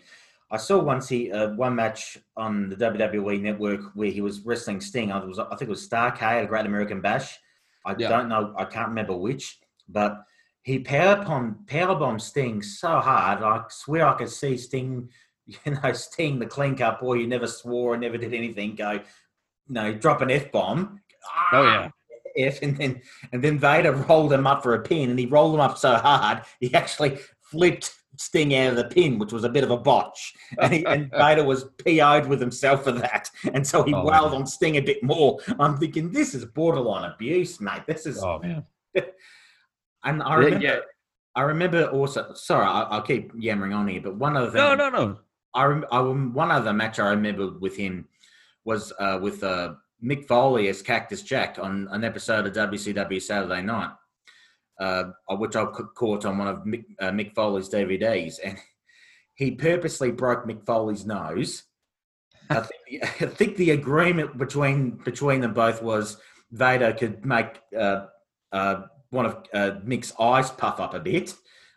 [0.49, 4.81] I saw once he uh, one match on the WWE Network where he was wrestling
[4.81, 5.11] Sting.
[5.11, 7.37] I was I think it was Starcade, a Great American Bash.
[7.85, 8.09] I Yeah.
[8.09, 10.23] don't know, I can't remember which, but
[10.63, 13.43] he power bomb power bombed Sting so hard.
[13.43, 15.09] I swear I could see Sting,
[15.45, 17.13] you know, Sting the clean cut boy.
[17.21, 18.73] You never swore, never did anything.
[18.73, 19.01] Go, you
[19.67, 21.01] know, drop an f bomb.
[21.53, 21.89] Oh, yeah.
[22.37, 25.53] F, and then and then Vader rolled him up for a pin, and he rolled
[25.55, 29.49] him up so hard he actually flipped Sting out of the pin, which was a
[29.49, 30.33] bit of a botch.
[30.59, 34.31] And, he, and Vader was PO'd with himself for that, and so he Oh, wailed
[34.33, 34.41] man.
[34.41, 35.39] on Sting a bit more.
[35.59, 37.83] I'm thinking this is borderline abuse, mate.
[37.87, 38.65] This is, Oh man,
[40.03, 40.79] and I remember, yeah.
[41.35, 42.33] I remember also.
[42.33, 44.57] Sorry, I, I'll keep yammering on here, but one other thing.
[44.61, 45.19] no, no, no.
[45.53, 48.07] I, rem- I one other match I remember with him
[48.65, 53.61] was uh, with uh, Mick Foley as Cactus Jack on an episode of WCW Saturday
[53.61, 53.91] Night,
[54.79, 58.57] uh, which I caught on one of Mick, uh, Mick Foley's DVDs, and
[59.35, 61.63] he purposely broke Mick Foley's nose.
[62.49, 66.17] I think, the, I think the agreement between between them both was
[66.51, 68.05] Vader could make uh,
[68.51, 71.35] uh, one of uh, Mick's eyes puff up a bit,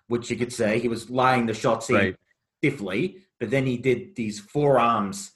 [0.08, 2.16] which you could see he was laying the shots in Right.
[2.58, 5.32] stiffly, but then he did these forearms,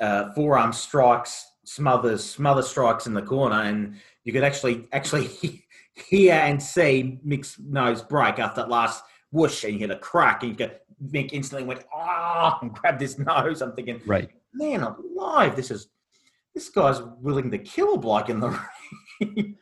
[0.00, 5.28] uh, forearm strikes, smothers, smother strikes in the corner, and you could actually actually
[6.08, 9.02] hear and see Mick's nose break after that last
[9.32, 10.70] whoosh, and you hear the crack, and you go,
[11.12, 13.60] Mick instantly went ah and grabbed his nose.
[13.62, 14.30] I'm thinking, Right.
[14.54, 15.88] man alive, this is
[16.54, 18.58] this guy's willing to kill a bloke in the
[19.20, 19.56] ring.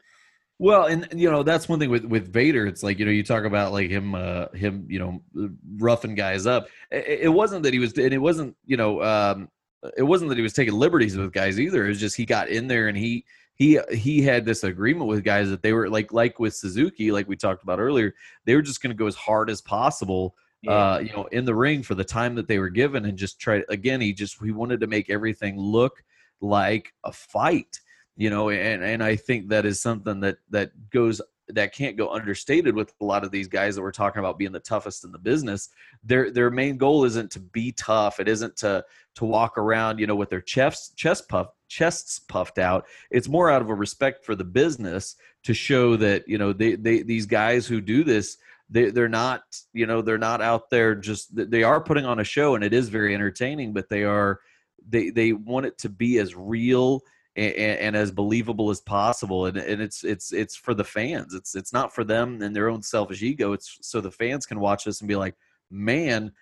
[0.61, 2.67] Well, and you know that's one thing with with Vader.
[2.67, 6.47] It's like you know you talk about like him, uh, him, you know, roughing guys
[6.47, 6.69] up.
[6.93, 9.49] It, it wasn't that he was, and it wasn't, you know, um,
[9.97, 11.85] it wasn't that he was taking liberties with guys either.
[11.85, 15.25] It was just he got in there and he he he had this agreement with
[15.25, 18.15] guys that they were like like with Suzuki, like we talked about earlier.
[18.45, 20.35] They were just going to go as hard as possible
[20.67, 23.39] uh, you know, in the ring for the time that they were given, and just
[23.39, 24.01] try again.
[24.01, 26.03] He just he wanted to make everything look
[26.41, 27.81] like a fight,
[28.17, 32.09] you know, and and I think that is something that that goes that can't go
[32.11, 35.13] understated with a lot of these guys that we're talking about being the toughest in
[35.13, 35.69] the business.
[36.03, 38.21] Their their main goal isn't to be tough.
[38.21, 38.85] It isn't to
[39.17, 42.87] to walk around, you know, with their chests chest puff chests puffed out.
[43.11, 46.77] It's more out of a respect for the business to show that you know they
[46.77, 48.39] they these guys who do this
[48.71, 52.25] they they're not you know they're not out there just they are putting on a
[52.25, 54.41] show and it is very entertaining but they are
[54.89, 57.01] they they want it to be as real
[57.37, 61.55] and, and as believable as possible and, and it's it's it's for the fans it's
[61.55, 64.85] it's not for them and their own selfish ego it's so the fans can watch
[64.85, 65.35] this and be like
[65.71, 66.33] man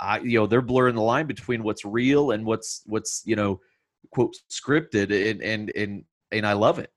[0.00, 3.60] I, you know they're blurring the line between what's real and what's what's you know
[4.10, 6.90] quote scripted and and and and I love it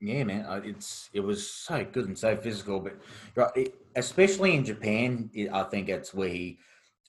[0.00, 2.86] Yeah, man, uh, it's it was so good and so physical,
[3.34, 3.56] but
[3.96, 6.58] especially in Japan, I think that's where he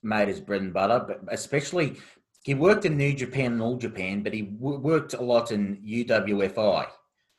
[0.02, 1.04] made his bread and butter.
[1.06, 1.98] But especially,
[2.46, 5.82] he worked in New Japan and All Japan, but he w- worked a lot in
[5.84, 6.86] UWFI,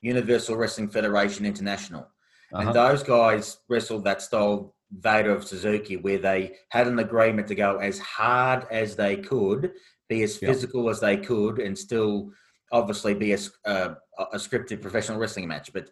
[0.00, 2.08] Universal Wrestling Federation International,
[2.52, 2.62] Uh-huh.
[2.66, 7.54] and those guys wrestled that style Vader of Suzuki, where they had an agreement to
[7.54, 9.72] go as hard as they could,
[10.08, 10.48] be as Yeah.
[10.48, 12.32] physical as they could, and still
[12.72, 13.94] obviously be a, uh,
[14.32, 15.72] a scripted professional wrestling match.
[15.72, 15.90] But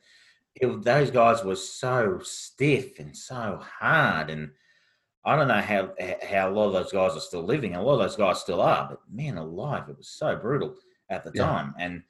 [0.57, 4.50] it, those guys were so stiff and so hard, and
[5.25, 5.93] I don't know how
[6.27, 7.75] how a lot of those guys are still living.
[7.75, 10.75] A lot of those guys still are, but man alive, it was so brutal
[11.11, 11.45] at the Yeah.
[11.47, 11.75] time.
[11.79, 12.03] And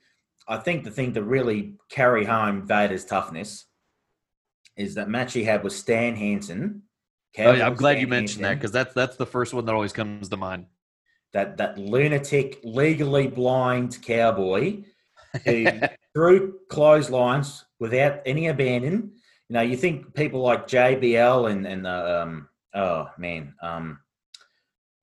[0.48, 3.66] I think the thing to really carry home Vader's toughness
[4.77, 6.83] is that match he had with Stan Hansen.
[7.38, 9.74] Oh, yeah, I'm glad Stan you mentioned that because that's that's the first one that
[9.74, 10.66] always comes to mind.
[11.33, 14.83] that that lunatic, legally blind cowboy
[15.44, 15.66] who
[16.14, 19.12] threw clotheslines without any abandon.
[19.48, 23.98] You know, you think people like JBL and and uh, um oh man um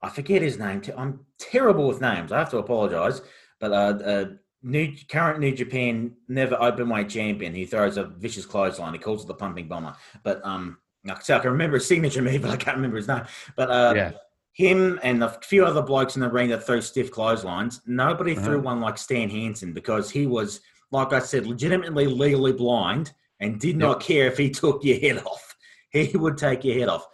[0.03, 0.81] I forget his name.
[0.97, 2.31] I'm terrible with names.
[2.31, 3.21] I have to apologize.
[3.59, 4.25] But uh, uh
[4.63, 7.53] new current New Japan never open weight champion.
[7.53, 8.93] He throws a vicious clothesline.
[8.93, 9.95] He calls it the pumping bomber.
[10.23, 10.77] But um,
[11.21, 13.23] so I can remember his signature move, but I can't remember his name.
[13.55, 14.11] But uh, yeah,
[14.53, 17.81] him and a few other blokes in the ring that threw stiff clotheslines.
[17.85, 18.45] Nobody Uh-huh.
[18.45, 23.59] threw one like Stan Hansen because he was, like I said, legitimately legally blind and
[23.59, 25.55] did not care if he took your head off.
[25.91, 27.05] He would take your head off.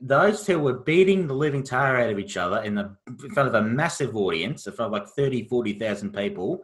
[0.00, 3.48] Those two were beating the living tar out of each other in, the, in front
[3.48, 6.62] of a massive audience, in front of like 30, 40,000 people.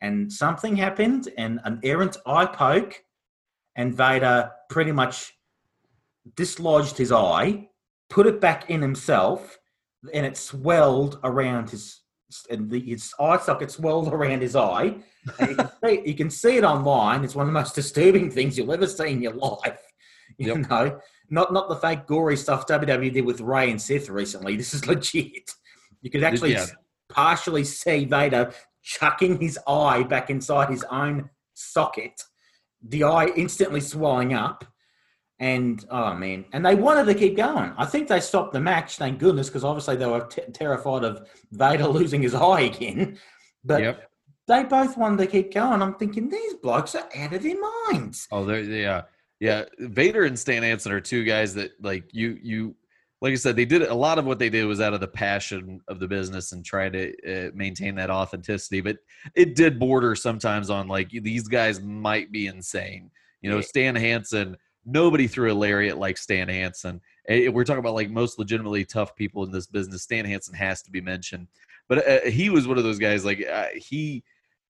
[0.00, 3.02] and something happened, and an errant eye poke,
[3.76, 5.32] and Vader pretty much
[6.36, 7.68] dislodged his eye,
[8.10, 9.58] put it back in himself,
[10.12, 12.00] and it swelled around his
[12.50, 14.96] and the, his eye socket swelled around his eye.
[15.38, 17.22] And you, can see, you can see it online.
[17.22, 19.80] It's one of the most disturbing things you'll ever see in your life.
[20.38, 20.70] You Yep.
[20.70, 24.56] know, not not the fake gory stuff WWE did with Ray and Seth recently.
[24.56, 25.50] This is legit.
[26.02, 26.66] You could actually Yeah.
[27.08, 32.22] partially see Vader chucking his eye back inside his own socket.
[32.86, 34.64] The eye instantly swelling up.
[35.40, 37.72] And oh man, and they wanted to keep going.
[37.76, 41.28] I think they stopped the match, thank goodness, because obviously they were t- terrified of
[41.50, 43.18] Vader losing his eye again.
[43.64, 44.10] But Yep.
[44.46, 45.82] they both wanted to keep going.
[45.82, 47.56] I'm thinking these blokes are out of their
[47.90, 48.28] minds.
[48.30, 49.02] Oh, they yeah,
[49.44, 49.64] yeah.
[49.78, 52.74] Vader and Stan Hansen are two guys that, like you, you,
[53.20, 55.06] like I said, they did a lot of what they did was out of the
[55.06, 58.80] passion of the business and trying to uh, maintain that authenticity.
[58.80, 58.96] But
[59.34, 63.10] it did border sometimes on like these guys might be insane.
[63.42, 64.56] You know, Stan Hansen.
[64.86, 67.02] Nobody threw a lariat like Stan Hansen.
[67.28, 70.04] We're talking about like most legitimately tough people in this business.
[70.04, 71.48] Stan Hansen has to be mentioned,
[71.86, 73.26] but uh, he was one of those guys.
[73.26, 74.24] Like uh, he,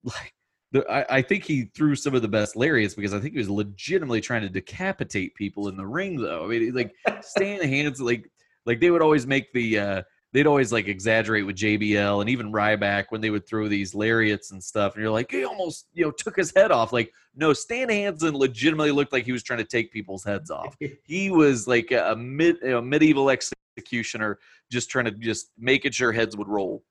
[0.03, 0.33] like
[0.73, 3.39] the, I, I think he threw some of the best lariats because I think he
[3.39, 6.19] was legitimately trying to decapitate people in the ring.
[6.19, 8.29] Though I mean, like Stan Hansen, like
[8.65, 10.01] like they would always make the uh,
[10.33, 14.51] they'd always like exaggerate with JBL and even Ryback when they would throw these lariats
[14.51, 16.91] and stuff, and you're like, he almost you know took his head off.
[16.91, 20.75] Like no, Stan Hansen legitimately looked like he was trying to take people's heads off.
[21.05, 24.39] He was like a mid a medieval executioner,
[24.71, 26.83] just trying to just making sure heads would roll.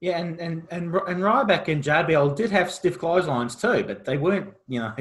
[0.00, 4.18] Yeah, and and and and Ryback and JBL did have stiff clotheslines too, but they
[4.18, 4.52] weren't.
[4.68, 4.94] You know,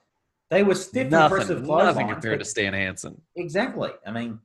[0.50, 1.96] they were stiff, impressive clotheslines.
[1.96, 3.20] nothing compared to Stan Hansen.
[3.36, 3.90] Exactly.
[4.06, 4.40] I mean,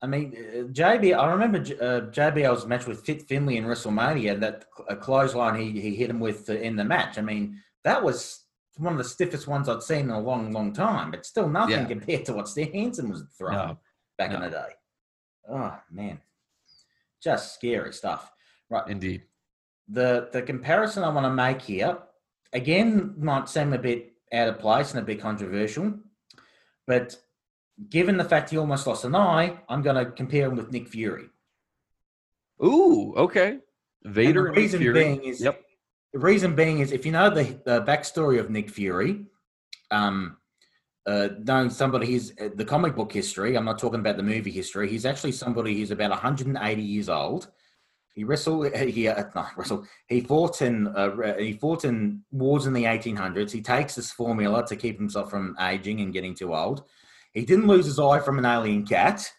[0.00, 1.16] I mean, uh, JB.
[1.16, 4.40] I remember J- uh, JBL's match with Fit Finlay in WrestleMania.
[4.40, 7.16] That a clothesline he he hit him with uh, in the match.
[7.18, 8.40] I mean, that was
[8.78, 11.10] one of the stiffest ones I'd seen in a long, long time.
[11.12, 11.84] But still, nothing Yeah.
[11.84, 13.78] compared to what Stan Hansen was throwing No,
[14.18, 14.68] back in the day.
[15.48, 16.18] Oh man,
[17.22, 18.32] just scary stuff.
[18.72, 18.88] Right.
[18.88, 19.22] indeed.
[19.88, 21.98] the the comparison I want to make here
[22.52, 25.86] again might seem a bit out of place and a bit controversial,
[26.86, 27.16] but
[27.90, 30.88] given the fact he almost lost an eye, I'm going to compare him with Nick
[30.88, 31.26] Fury.
[32.64, 33.58] Ooh, okay.
[34.04, 34.94] Vader the and Nick reason Fury.
[35.04, 35.60] being is- yep.
[36.12, 39.24] The reason being is if you know the the backstory of Nick Fury,
[39.90, 40.36] um,
[41.06, 43.56] uh, knowing somebody he's uh, the comic book history.
[43.56, 44.88] I'm not talking about the movie history.
[44.90, 47.48] He's actually somebody who's about 180 years old.
[48.14, 48.74] He wrestled.
[48.74, 49.86] He uh, not wrestled.
[50.06, 50.88] He fought in.
[50.88, 53.50] Uh, he fought in wars in the 1800s.
[53.50, 56.84] He takes this formula to keep himself from aging and getting too old.
[57.32, 59.30] He didn't lose his eye from an alien cat.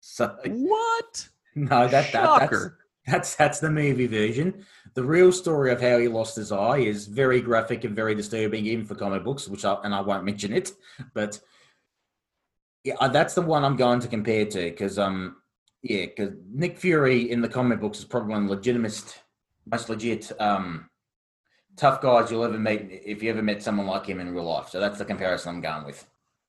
[0.00, 1.28] So What?
[1.54, 2.68] no, that, that that's,
[3.06, 4.66] that's that's the movie version.
[4.94, 8.66] The real story of how he lost his eye is very graphic and very disturbing,
[8.66, 9.48] even for comic books.
[9.48, 10.72] Which I, and I won't mention it,
[11.14, 11.40] but
[12.84, 15.36] yeah, uh, that's the one I'm going to compare to because um
[15.82, 19.22] yeah, because Nick Fury in the comic books is probably one of the legitimate,
[19.70, 20.88] most legit um
[21.76, 24.68] tough guys you'll ever meet if you ever met someone like him in real life.
[24.68, 26.06] So that's the comparison I'm going with.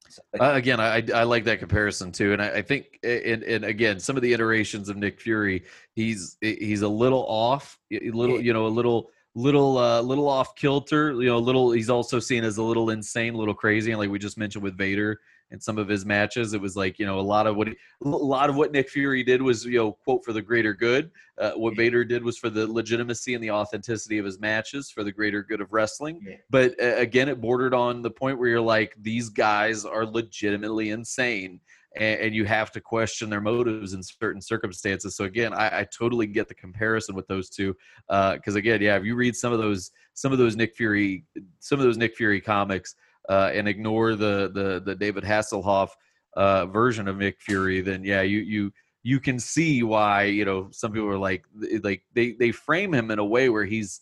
[0.09, 3.65] So, Uh, again, I I like that comparison too, and I, I think and and
[3.65, 8.35] again, some of the iterations of Nick Fury, he's he's a little off, a little
[8.35, 8.41] Yeah.
[8.43, 11.71] you know, a little little uh little off kilter, you know, a little.
[11.71, 14.63] He's also seen as a little insane, a little crazy, and like we just mentioned
[14.63, 15.19] with Vader
[15.53, 17.75] in some of his matches, it was like you know a lot of what he,
[18.03, 21.11] a lot of what Nick Fury did was you know quote for the greater good.
[21.37, 21.75] Uh, what.
[21.75, 25.41] Vader did was for the legitimacy and the authenticity of his matches, for the greater
[25.41, 26.35] good of wrestling yeah.
[26.49, 30.91] but uh, again it bordered on the point where you're like these guys are legitimately
[30.91, 31.59] insane
[31.95, 35.87] and, and you have to question their motives in certain circumstances so again i, I
[35.97, 37.75] totally get the comparison with those two
[38.07, 41.25] because again yeah if you read some of those some of those nick fury
[41.59, 42.95] some of those nick fury comics
[43.29, 45.89] uh, and ignore the the the david hasselhoff
[46.35, 48.71] uh, version of nick fury then yeah you you
[49.03, 51.43] you can see why you know some people are like
[51.83, 54.01] like they they frame him in a way where he's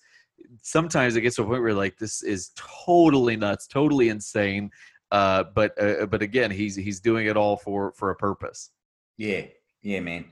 [0.62, 4.72] sometimes it gets to a point where like this is totally nuts, totally insane.
[5.12, 8.72] Uh, but uh, but again, he's he's doing it all for for a purpose.
[9.18, 9.44] Yeah,
[9.82, 10.26] yeah, man.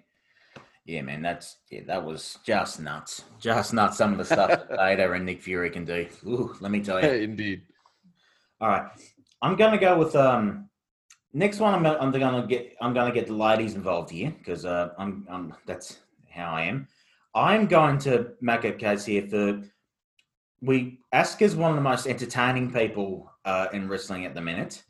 [0.86, 1.22] Yeah, man.
[1.22, 3.24] That's yeah, that was just nuts.
[3.40, 3.98] Just nuts.
[3.98, 6.08] Some of the stuff that Vader and Nick Fury can do.
[6.26, 7.10] Ooh, let me tell you.
[7.10, 7.64] Indeed.
[8.62, 8.91] All right,
[9.41, 10.70] I'm gonna go with um.
[11.32, 14.66] Next one, I'm gonna, I'm gonna get I'm gonna get the ladies involved here because
[14.66, 15.99] uh, I'm, I'm that's
[16.30, 16.88] how I am.
[17.36, 19.62] I'm going to make a case here for
[20.62, 20.99] we.
[21.14, 24.84] Asuka's one of the most entertaining people uh, in wrestling at the minute,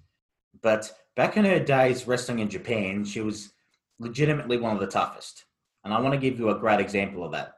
[0.61, 3.51] but back in her days wrestling in Japan, she was
[3.99, 5.45] legitimately one of the toughest.
[5.83, 7.55] And I want to give you a great example of that.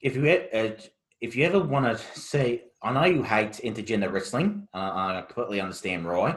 [0.00, 0.74] If you had, uh,
[1.20, 4.68] if you ever want to see, I know you hate intergender wrestling.
[4.74, 6.36] Uh, I completely understand, Roy.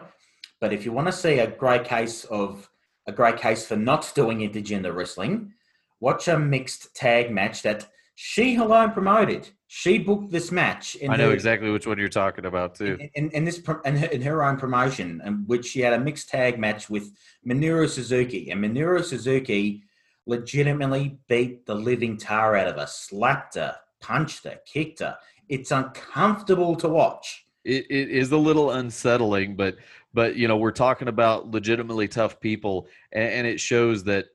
[0.62, 2.70] But if you want to see a great case of
[3.08, 5.54] a great case for not doing intergender wrestling,
[6.00, 9.50] watch a mixed tag match that she alone promoted.
[9.68, 10.98] She booked this match.
[11.02, 12.98] I know her, exactly which one you're talking about too.
[13.00, 16.00] In, in, in this in her, in her, own promotion, in which she had a
[16.00, 17.12] mixed tag match with
[17.48, 19.84] Minoru Suzuki, and Minoru Suzuki
[20.26, 25.18] legitimately beat the living tar out of her, slapped her, punched her, kicked her.
[25.48, 27.46] It's uncomfortable to watch.
[27.64, 29.78] It, it is a little unsettling, but
[30.14, 34.26] but you know we're talking about legitimately tough people, and, and it shows that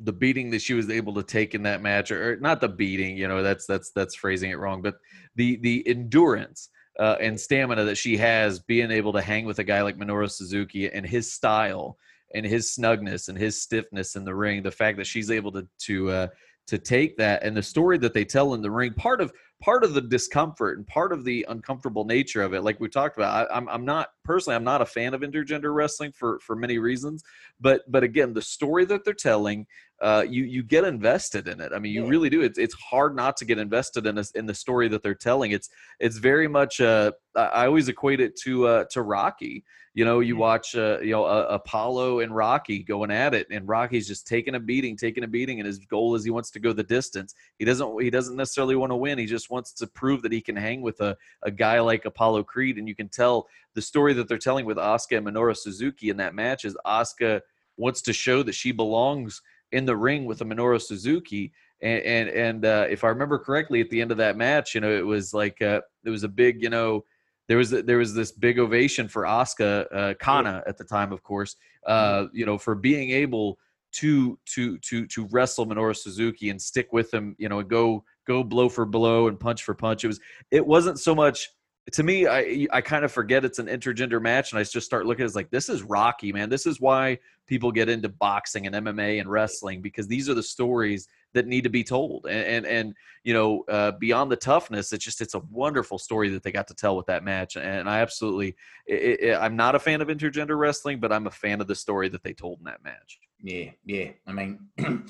[0.00, 3.16] the beating that she was able to take in that match, or, not the beating,
[3.16, 4.96] you know that's that's that's phrasing it wrong, but
[5.36, 6.70] the the endurance.
[6.98, 10.28] Uh, and stamina that she has being able to hang with a guy like Minoru
[10.28, 11.96] Suzuki and his style
[12.34, 15.66] and his snugness and his stiffness in the ring, the fact that she's able to
[15.78, 16.26] to uh,
[16.68, 19.82] to take that and the story that they tell in the ring part of part
[19.82, 23.50] of the discomfort and part of the uncomfortable nature of it like we talked about
[23.50, 26.54] I, am I'm, I'm not personally i'm not a fan of intergender wrestling for for
[26.54, 27.24] many reasons
[27.60, 29.66] but but again the story that they're telling
[30.00, 33.16] uh, you you get invested in it i mean you really do it's, it's hard
[33.16, 36.48] not to get invested in a, in the story that they're telling it's it's very
[36.48, 39.64] much uh, i always equate it to uh, to rocky
[39.98, 43.66] you know, you watch, uh, you know, uh, Apollo and Rocky going at it, and
[43.66, 46.60] Rocky's just taking a beating, taking a beating, and his goal is he wants to
[46.60, 47.34] go the distance.
[47.58, 49.18] He doesn't, he doesn't necessarily want to win.
[49.18, 52.44] He just wants to prove that he can hang with a, a guy like Apollo
[52.44, 52.78] Creed.
[52.78, 56.16] And you can tell the story that they're telling with Asuka and Minoru Suzuki in
[56.18, 57.40] that match is Asuka
[57.76, 59.42] wants to show that she belongs
[59.72, 61.52] in the ring with a Minoru Suzuki.
[61.82, 64.80] And and, and uh, if I remember correctly, at the end of that match, you
[64.80, 67.04] know, it was like uh, it was a big, you know
[67.48, 71.22] there was there was this big ovation for Asuka uh, Kana at the time, of
[71.22, 71.56] course.
[71.86, 73.58] Uh, you know, for being able
[73.92, 77.34] to to to to wrestle Minoru Suzuki and stick with him.
[77.38, 80.04] You know, and go go blow for blow and punch for punch.
[80.04, 81.48] It was it wasn't so much
[81.92, 82.26] to me.
[82.26, 85.30] I I kind of forget it's an intergender match, and I just start looking at
[85.30, 86.48] it like this is Rocky, man.
[86.48, 90.42] This is why people get into boxing and MMA and wrestling because these are the
[90.42, 92.26] stories that need to be told.
[92.26, 96.28] And and, and you know, uh, beyond the toughness, it's just it's a wonderful story
[96.30, 97.56] that they got to tell with that match.
[97.56, 101.30] And I absolutely, it, it, I'm not a fan of intergender wrestling, but I'm a
[101.30, 103.18] fan of the story that they told in that match.
[103.42, 104.10] Yeah, yeah.
[104.26, 104.60] I mean.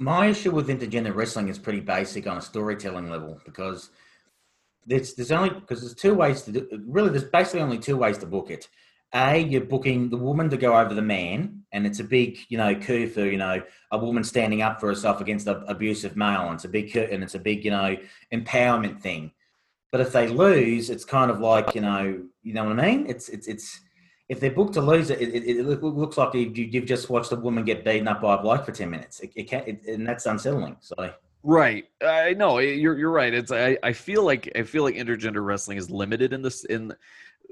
[0.00, 3.90] my issue with intergender wrestling is pretty basic on a storytelling level because
[4.86, 8.18] there's there's only because there's two ways to do, really there's basically only two ways
[8.18, 8.68] to book it
[9.14, 12.58] a, you're booking the woman to go over the man, and it's a big, you
[12.58, 13.62] know, coup for you know
[13.92, 17.22] a woman standing up for herself against an abusive male, and it's a big and
[17.22, 17.96] it's a big, you know,
[18.32, 19.30] empowerment thing.
[19.92, 23.06] But if they lose, it's kind of like you know, you know what I mean?
[23.06, 23.80] It's it's it's
[24.28, 27.30] if they're booked to lose it, it, it, it looks like you, have just watched
[27.30, 29.20] a woman get beaten up by a bloke for ten minutes.
[29.20, 30.76] It, it can, and that's unsettling.
[30.80, 31.12] So.
[31.46, 31.84] Right.
[32.02, 33.32] I know eh, you're you're right.
[33.34, 36.90] It's I, I feel like I feel like intergender wrestling is limited in this in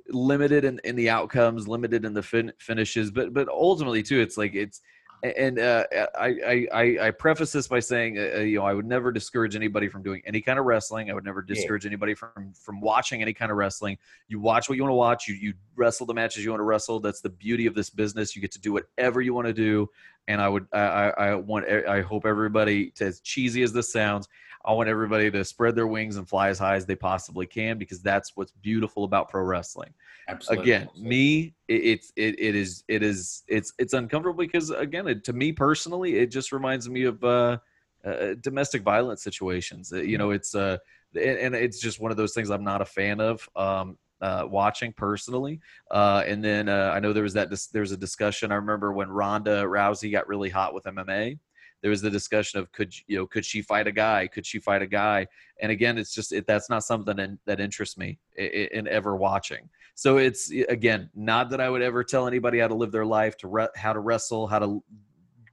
[0.08, 4.38] limited in, in the outcomes, limited in the fin- finishes, but but ultimately too, it's
[4.38, 4.80] like it's
[5.22, 5.84] and uh,
[6.16, 9.54] I, I I preface this by saying uh, uh, you know I would never discourage
[9.54, 11.10] anybody from doing any kind of wrestling.
[11.10, 11.90] I would never discourage yeah.
[11.90, 13.98] anybody from from watching any kind of wrestling.
[14.26, 15.28] You watch what you want to watch.
[15.28, 16.98] You you wrestle the matches you want to wrestle.
[16.98, 18.34] That's the beauty of this business.
[18.34, 19.88] You get to do whatever you want to do.
[20.26, 24.28] And I would I I want I hope everybody, to, as cheesy as this sounds,
[24.64, 27.78] I want everybody to spread their wings and fly as high as they possibly can
[27.78, 29.92] because that's what's beautiful about pro wrestling.
[30.28, 30.72] Absolutely.
[30.72, 35.24] Again, me, it, it's it, it is it is it's it's uncomfortable because again, it,
[35.24, 37.58] to me personally, it just reminds me of uh,
[38.04, 39.92] uh, domestic violence situations.
[39.92, 40.78] You know, it's uh,
[41.14, 43.48] and, it's just one of those things I'm not a fan of.
[43.56, 45.58] Um, uh, watching personally.
[45.90, 48.52] Uh, and then uh, I know there was that dis- there was a discussion.
[48.52, 51.40] I remember when Ronda Rousey got really hot with MMA,
[51.82, 54.28] there was the discussion of could you know could she fight a guy?
[54.28, 55.26] Could she fight a guy?
[55.60, 59.16] And again it's just it, that's not something in, that interests me in, in, ever
[59.16, 59.68] watching.
[59.94, 63.36] So it's again not that i would ever tell anybody how to live their life
[63.38, 64.82] to re- how to wrestle how to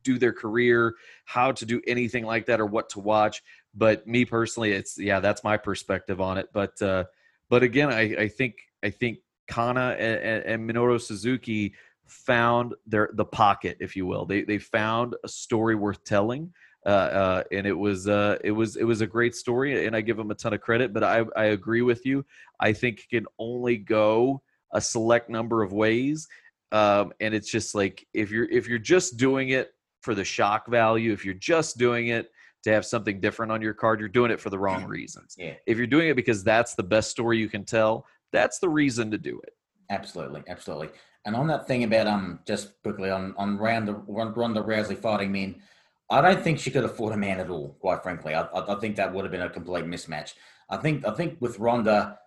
[0.04, 3.42] do their career how to do anything like that or what to watch.
[3.74, 6.50] But me personally it's yeah that's my perspective on it.
[6.54, 7.06] But uh
[7.50, 9.18] but again i i think i think
[9.48, 11.74] kana and, and minoru suzuki
[12.10, 14.26] found their the pocket, if you will.
[14.26, 16.54] They they found a story worth telling,
[16.86, 20.02] uh, uh, and it was uh, it was it was a great story, and I
[20.02, 20.94] give them a ton of credit.
[20.94, 22.26] But I I agree with you.
[22.60, 24.42] I think it can only go
[24.74, 26.28] a select number of ways,
[26.72, 30.68] um, and it's just like if you're if you're just doing it for the shock
[30.68, 32.32] value, if you're just doing it
[32.64, 35.36] to have something different on your card, you're doing it for the wrong reasons.
[35.38, 35.54] Yeah.
[35.66, 39.12] If you're doing it because that's the best story you can tell, that's the reason
[39.12, 39.54] to do it.
[39.90, 40.90] Absolutely, absolutely.
[41.26, 45.62] And on that thing about um, just quickly on on Ronda Ronda Rousey fighting men,
[46.10, 47.78] I don't think she could afford a man at all.
[47.80, 50.34] Quite frankly, I, I, I think that would have been a complete mismatch.
[50.70, 52.20] I think I think with Ronda,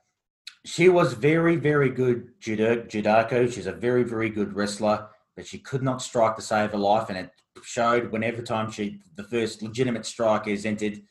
[0.64, 3.53] she was very very good judo judoka.
[3.53, 7.09] She's a very very good wrestler, but she could not strike to save her life,
[7.09, 7.30] and it
[7.64, 11.03] showed whenever time she the first legitimate strike strikers entered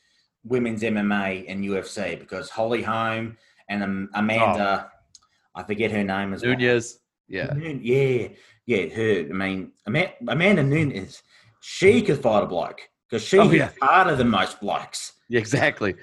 [0.44, 3.36] women's MMA and UFC because Holly Holm
[3.68, 5.60] and um, Amanda, oh.
[5.60, 6.60] I forget her name as Nunes.
[6.62, 7.01] Well.
[7.28, 8.28] Yeah, yeah,
[8.66, 8.86] yeah.
[8.88, 9.20] Her.
[9.30, 11.22] I mean, Amanda, Nunes.
[11.60, 13.70] She could fight a bloke because she's oh, yeah.
[13.80, 15.12] harder than most blokes.
[15.28, 15.94] Yeah, exactly.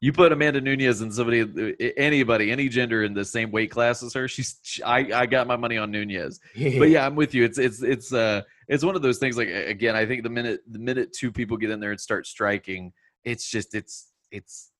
[0.00, 4.12] You put Amanda Nunes and somebody, anybody, any gender in the same weight class as
[4.12, 4.28] her.
[4.28, 6.40] She's, she, I, I got my money on Nunes.
[6.54, 6.78] Yeah.
[6.78, 7.42] But yeah, I'm with you.
[7.44, 9.38] It's, it's, it's, uh, it's one of those things.
[9.38, 12.26] Like again, I think the minute, the minute two people get in there and start
[12.26, 12.92] striking,
[13.24, 14.72] it's just, it's, it's,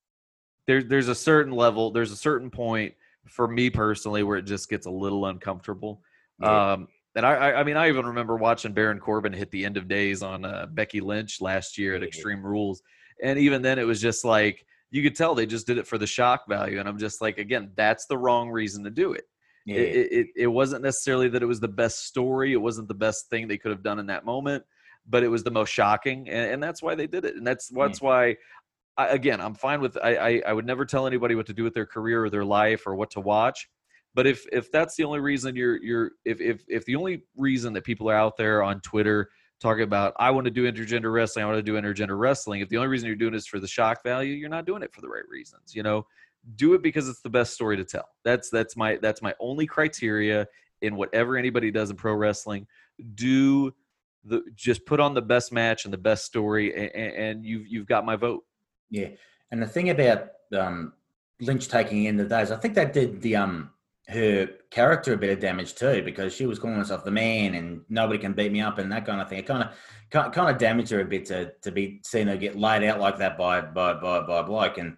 [0.67, 2.93] there, there's a certain level, there's a certain point
[3.27, 6.01] for me personally where it just gets a little uncomfortable.
[6.41, 6.73] Yeah.
[6.73, 9.87] Um, and I, I, mean, I even remember watching Baron Corbin hit the end of
[9.87, 12.81] days on uh, Becky Lynch last year at Extreme Rules,
[13.23, 15.97] and even then, it was just like you could tell they just did it for
[15.97, 16.79] the shock value.
[16.79, 19.25] And I'm just like, again, that's the wrong reason to do it.
[19.65, 19.77] Yeah.
[19.77, 22.53] It, it, it wasn't necessarily that it was the best story.
[22.53, 24.63] It wasn't the best thing they could have done in that moment,
[25.07, 27.35] but it was the most shocking, and, and that's why they did it.
[27.35, 28.07] And that's that's yeah.
[28.07, 28.35] why
[28.97, 29.97] I, again, I'm fine with.
[30.01, 32.45] I, I, I would never tell anybody what to do with their career or their
[32.45, 33.67] life or what to watch.
[34.13, 37.73] But if if that's the only reason you're you're if if if the only reason
[37.73, 39.29] that people are out there on Twitter
[39.59, 42.69] talking about I want to do intergender wrestling, I want to do intergender wrestling, if
[42.69, 44.93] the only reason you're doing it is for the shock value, you're not doing it
[44.93, 45.75] for the right reasons.
[45.75, 46.05] You know,
[46.55, 48.07] do it because it's the best story to tell.
[48.23, 50.47] That's that's my that's my only criteria
[50.81, 52.67] in whatever anybody does in pro wrestling.
[53.15, 53.73] Do
[54.23, 57.87] the just put on the best match and the best story, and, and you've you've
[57.87, 58.43] got my vote.
[58.89, 59.09] Yeah,
[59.51, 60.93] and the thing about um,
[61.39, 63.71] Lynch taking in the days, I think that did the um
[64.07, 67.81] her character a bit of damage too because she was calling herself the man and
[67.89, 69.39] nobody can beat me up and that kind of thing.
[69.39, 72.55] It kind of kind of damaged her a bit to to be seen her get
[72.55, 74.97] laid out like that by by by by bloke and.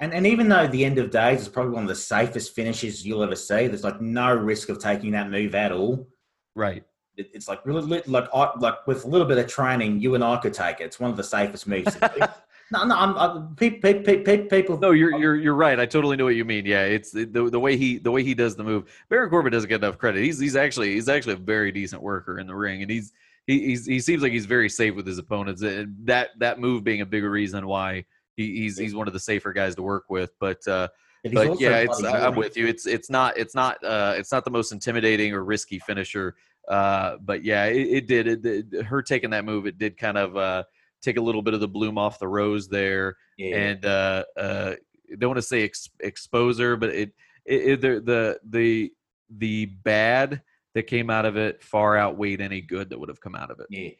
[0.00, 3.06] And, and even though the end of days is probably one of the safest finishes
[3.06, 6.08] you'll ever see, there's like no risk of taking that move at all.
[6.56, 6.82] Right.
[7.16, 10.38] It, it's like really like like with a little bit of training, you and I
[10.38, 10.84] could take it.
[10.84, 11.96] It's one of the safest moves.
[12.72, 14.78] No, no, I'm, I'm people.
[14.78, 15.78] No, you're you're you're right.
[15.78, 16.64] I totally know what you mean.
[16.64, 18.90] Yeah, it's the, the way he the way he does the move.
[19.10, 20.22] Baron Corbin doesn't get enough credit.
[20.24, 23.12] He's he's actually he's actually a very decent worker in the ring, and he's
[23.46, 25.60] he he's, he seems like he's very safe with his opponents.
[25.60, 28.06] And that that move being a bigger reason why
[28.36, 30.32] he, he's he's one of the safer guys to work with.
[30.40, 30.88] But uh,
[31.30, 32.66] but yeah, it's I'm with you.
[32.66, 36.36] It's it's not it's not uh, it's not the most intimidating or risky finisher.
[36.66, 38.26] Uh, but yeah, it, it did.
[38.26, 40.64] It, it, her taking that move, it did kind of.
[41.02, 43.56] Take a little bit of the bloom off the rose there, yeah.
[43.56, 44.74] and uh, uh,
[45.18, 47.12] don't want to say ex- exposer, but it,
[47.44, 48.90] it, it the, the
[49.36, 50.42] the bad
[50.74, 53.60] that came out of it far outweighed any good that would have come out of
[53.60, 53.66] it.
[53.68, 53.90] Yeah,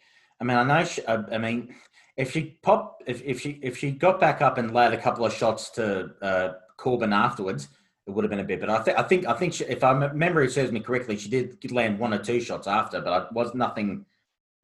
[0.40, 0.84] I mean, I know.
[0.84, 1.74] She, I, I, mean,
[2.16, 5.24] if she pop, if, if she if she got back up and laid a couple
[5.24, 7.68] of shots to uh, Corbin afterwards,
[8.06, 8.60] it would have been a bit.
[8.60, 11.28] But I think I think I think she, if I memory serves me correctly, she
[11.28, 14.04] did land one or two shots after, but it was nothing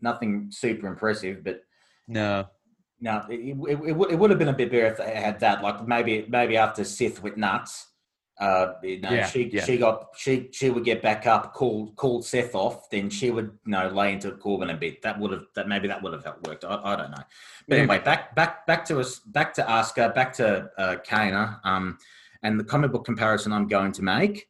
[0.00, 1.44] nothing super impressive.
[1.44, 1.62] But
[2.08, 2.48] no.
[3.00, 5.62] No, it, it, it, it, would have been a bit better if they had that.
[5.62, 7.86] Like maybe maybe after Seth with nuts,
[8.40, 9.64] uh, you know, yeah, she yeah.
[9.64, 13.52] she got she she would get back up, called called Seth off, then she would
[13.64, 15.00] you know lay into Corbin a bit.
[15.02, 16.64] That would have that maybe that would have helped worked.
[16.64, 17.22] I, I don't know.
[17.68, 21.98] But anyway, back back back to us back to Asuka, back to uh, Kana, um,
[22.42, 24.48] and the comic book comparison I'm going to make.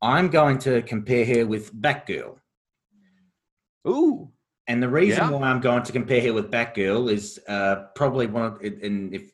[0.00, 2.36] I'm going to compare her with Batgirl.
[3.88, 4.30] Ooh.
[4.68, 5.30] And the reason yeah.
[5.30, 9.32] why I'm going to compare her with Batgirl is uh, probably one of, and if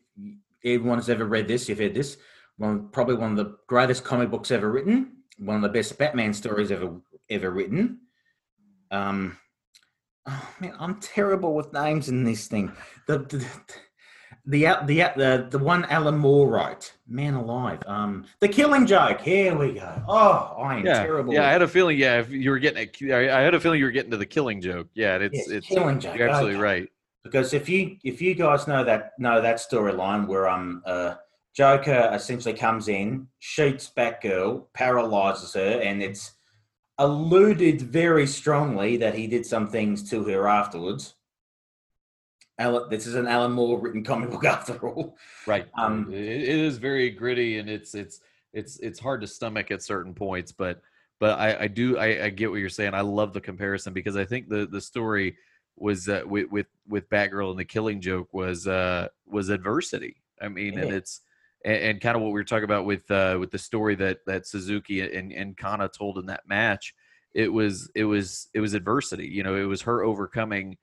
[0.64, 2.16] everyone has ever read this, you've heard this,
[2.56, 6.32] one probably one of the greatest comic books ever written, one of the best Batman
[6.32, 7.98] stories ever ever written.
[8.92, 9.36] Um,
[10.26, 12.70] oh man, I'm terrible with names in this thing.
[13.08, 13.44] The, the
[14.46, 17.82] the the the the one Alan Moore wrote, man alive.
[17.86, 19.20] Um, the Killing Joke.
[19.20, 20.02] Here we go.
[20.06, 21.32] Oh, I am yeah, terrible.
[21.32, 21.98] Yeah, I had a feeling.
[21.98, 24.26] Yeah, if you were getting, a, I had a feeling you were getting to the
[24.26, 24.88] Killing Joke.
[24.94, 26.16] Yeah, it's yes, it's Killing Joke.
[26.16, 26.62] You're absolutely okay.
[26.62, 26.88] right.
[27.22, 31.14] Because if you if you guys know that know that storyline where um uh
[31.54, 36.32] Joker essentially comes in, shoots Batgirl, paralyzes her, and it's
[36.98, 41.14] alluded very strongly that he did some things to her afterwards
[42.58, 45.16] Alan, this is an Alan Moore written comic book after all.
[45.46, 45.66] Right.
[45.76, 48.20] Um, it, it is very gritty and it's it's
[48.52, 50.80] it's it's hard to stomach at certain points, but
[51.20, 52.94] but I, I do I, I get what you're saying.
[52.94, 55.36] I love the comparison because I think the the story
[55.76, 60.16] was uh, with with with Batgirl and the Killing Joke was uh was adversity.
[60.40, 60.80] I mean, yeah.
[60.80, 61.20] and it's
[61.64, 64.24] and, and, kind of what we were talking about with uh with the story that
[64.26, 66.94] that Suzuki and and Kana told in that match.
[67.32, 69.26] It was it was it was adversity.
[69.26, 70.76] You know, it was her overcoming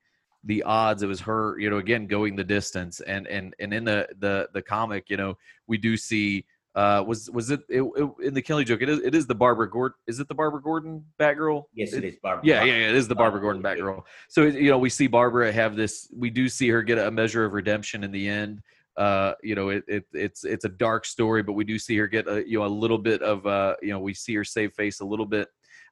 [0.44, 1.04] the odds.
[1.04, 4.50] It was her, you know, again going the distance, and and and in the the
[4.54, 5.38] the comic, you know,
[5.68, 6.46] we do see.
[6.74, 8.82] Uh, was was it, it, it in the Killing Joke?
[8.82, 9.96] It is it is the Barbara Gordon.
[10.08, 11.66] Is it the Barbara Gordon Batgirl?
[11.74, 12.46] Yes, it is Barbara.
[12.46, 14.04] Yeah, yeah, yeah, it is the Barbara Gordon Batgirl.
[14.30, 16.08] So you know, we see Barbara have this.
[16.16, 18.62] We do see her get a measure of redemption in the end.
[18.96, 22.08] Uh, you know, it, it it's it's a dark story, but we do see her
[22.08, 24.74] get a you know a little bit of uh, you know, we see her save
[24.74, 25.50] face a little bit.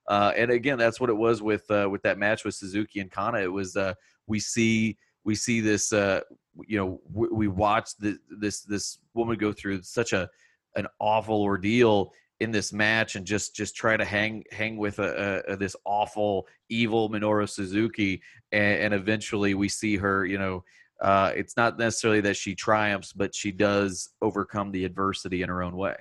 [0.09, 3.11] Uh, and again, that's what it was with uh, with that match with Suzuki and
[3.11, 3.39] Kana.
[3.39, 3.93] It was uh,
[4.27, 6.21] we see we see this uh,
[6.67, 10.27] you know we, we watch the, this this woman go through such a
[10.75, 15.43] an awful ordeal in this match and just just try to hang hang with a,
[15.47, 18.21] a, a this awful evil Minoru Suzuki.
[18.51, 20.63] And, and, eventually we see her you know
[21.01, 25.61] uh, it's not necessarily that she triumphs but she does overcome the adversity in her
[25.61, 25.95] own way.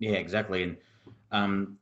[0.00, 0.64] Yeah exactly.
[0.64, 0.76] And
[1.32, 1.78] um,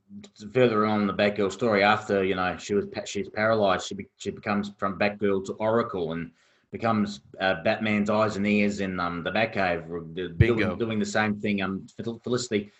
[0.53, 4.31] further on the Batgirl story after you know she was she's paralyzed she be, she
[4.31, 6.31] becomes from Batgirl to Oracle and
[6.71, 11.61] becomes uh, Batman's eyes and ears in um, the Batcave doing, doing the same thing
[11.61, 11.85] um
[12.23, 12.71] Felicity.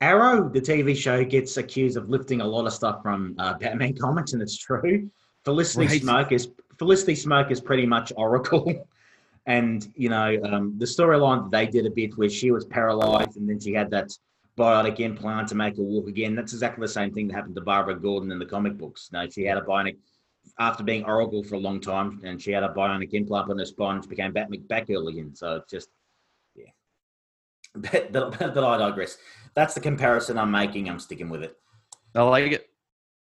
[0.00, 3.96] Arrow the TV show gets accused of lifting a lot of stuff from uh, Batman
[4.00, 5.10] comics and it's true.
[5.44, 6.02] Felicity right.
[6.02, 8.86] Smoke is Felicity Smoak is pretty much Oracle.
[9.48, 13.36] And you know um, the storyline that they did a bit where she was paralyzed
[13.36, 14.10] and then she had that
[14.56, 16.34] bionic implant to make her walk again.
[16.34, 19.10] That's exactly the same thing that happened to Barbara Gordon in the comic books.
[19.12, 19.96] No, she had a bionic
[20.58, 23.66] after being Oracle for a long time, and she had a bionic implant on her
[23.66, 24.02] spine.
[24.02, 25.34] She became Bat Batgirl again.
[25.34, 25.88] So it's just,
[26.54, 26.70] yeah.
[28.12, 29.18] But, but I digress.
[29.54, 30.88] That's the comparison I'm making.
[30.88, 31.56] I'm sticking with it.
[32.14, 32.70] I like it.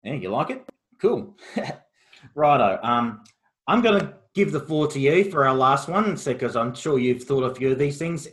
[0.03, 0.69] Yeah, you like it?
[0.99, 1.35] Cool.
[2.35, 2.79] Righto.
[2.83, 3.23] Um,
[3.67, 6.99] I'm going to give the floor to you for our last one, because I'm sure
[6.99, 8.27] you've thought a few of these things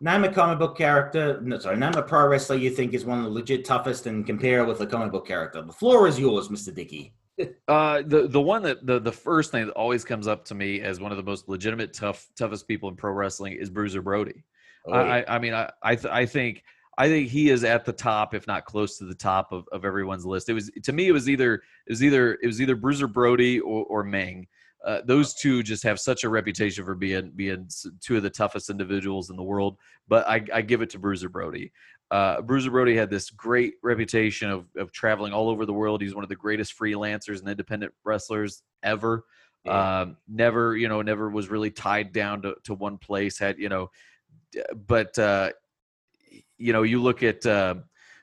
[0.00, 1.40] name a comic book character.
[1.40, 4.26] No, sorry, name a pro wrestler you think is one of the legit toughest, and
[4.26, 5.62] compare it with a comic book character.
[5.62, 7.14] The floor is yours, Mister Dickey.
[7.68, 10.80] uh, the the one that the the first thing that always comes up to me
[10.80, 14.44] as one of the most legitimate tough toughest people in pro wrestling is Bruiser Brody.
[14.86, 15.22] Oh, yeah.
[15.28, 16.62] I, I mean I I, th- I think.
[16.98, 19.84] I think he is at the top, if not close to the top of, of
[19.84, 20.48] everyone's list.
[20.48, 21.56] It was to me, it was either
[21.86, 24.46] it was either it was either Bruiser Brody or, or Meng.
[24.86, 27.68] Uh, those two just have such a reputation for being being
[28.00, 29.76] two of the toughest individuals in the world.
[30.06, 31.72] But I, I give it to Bruiser Brody.
[32.12, 36.00] Uh, Bruiser Brody had this great reputation of, of traveling all over the world.
[36.00, 39.24] He's one of the greatest freelancers and independent wrestlers ever.
[39.64, 40.02] Yeah.
[40.02, 43.40] Um, never, you know, never was really tied down to, to one place.
[43.40, 43.90] Had you know,
[44.86, 45.50] but uh,
[46.58, 47.44] you know, you look at.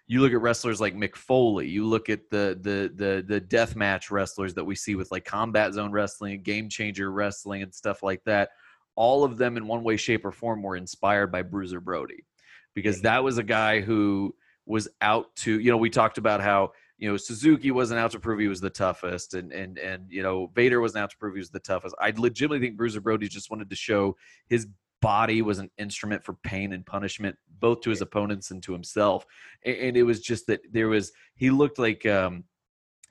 [0.07, 3.75] You look at wrestlers like Mick Foley, you look at the the the the death
[3.75, 8.03] match wrestlers that we see with like combat zone wrestling, game changer wrestling, and stuff
[8.03, 8.49] like that.
[8.95, 12.25] All of them, in one way, shape, or form, were inspired by Bruiser Brody,
[12.73, 14.35] because that was a guy who
[14.65, 18.19] was out to you know we talked about how you know Suzuki wasn't out to
[18.19, 21.35] prove he was the toughest, and and and you know Vader wasn't out to prove
[21.35, 21.95] he was the toughest.
[21.99, 24.15] I legitimately think Bruiser Brody just wanted to show
[24.47, 24.67] his
[25.03, 29.25] body was an instrument for pain and punishment, both to his opponents and to himself.
[29.65, 32.45] And, it was just that there was he looked like um,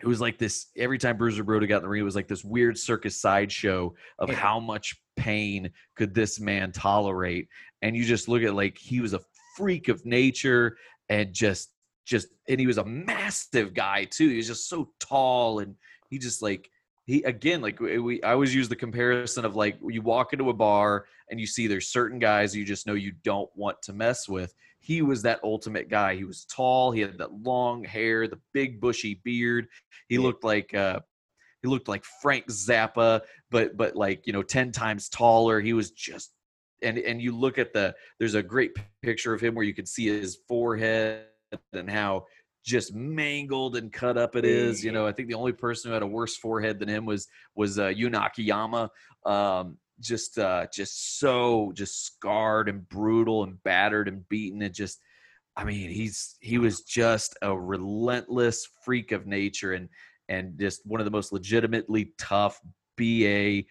[0.01, 2.29] it was like this every time Bruiser Brody got in the ring, it was like
[2.29, 4.35] this weird circus sideshow of yeah.
[4.35, 7.47] how much pain could this man tolerate.
[7.83, 9.21] And you just look at like he was a
[9.57, 10.79] freak of nature
[11.11, 11.75] and just
[12.07, 14.31] just and he was a massive guy too.
[14.31, 15.75] He was just so tall and
[16.09, 16.71] he just like
[17.07, 20.55] he again like we I always use the comparison of like you walk into a
[20.55, 24.29] bar and you see there's certain guys you just know you don't want to mess
[24.29, 24.55] with.
[24.81, 26.17] He was that ultimate guy.
[26.17, 26.91] He was tall.
[26.91, 29.69] He had that long hair, the big bushy beard.
[30.09, 31.01] He looked like uh,
[31.63, 35.61] he looked like Frank Zappa, but but like you know ten times taller.
[35.61, 36.33] He was just
[36.83, 39.87] and and you look at the there's a great picture of him where you can
[39.87, 41.27] see his forehead
[41.73, 42.27] and how
[42.65, 44.85] just mangled and cut up it is.
[44.85, 47.29] You know, I think the only person who had a worse forehead than him was
[47.55, 48.91] was uh, Jun Akiyama.
[49.27, 55.01] Um, just uh, just so just scarred and brutal and battered and beaten and just
[55.57, 59.89] I mean he's he was just a relentless freak of nature and
[60.29, 62.61] and just one of the most legitimately tough
[62.97, 63.65] BA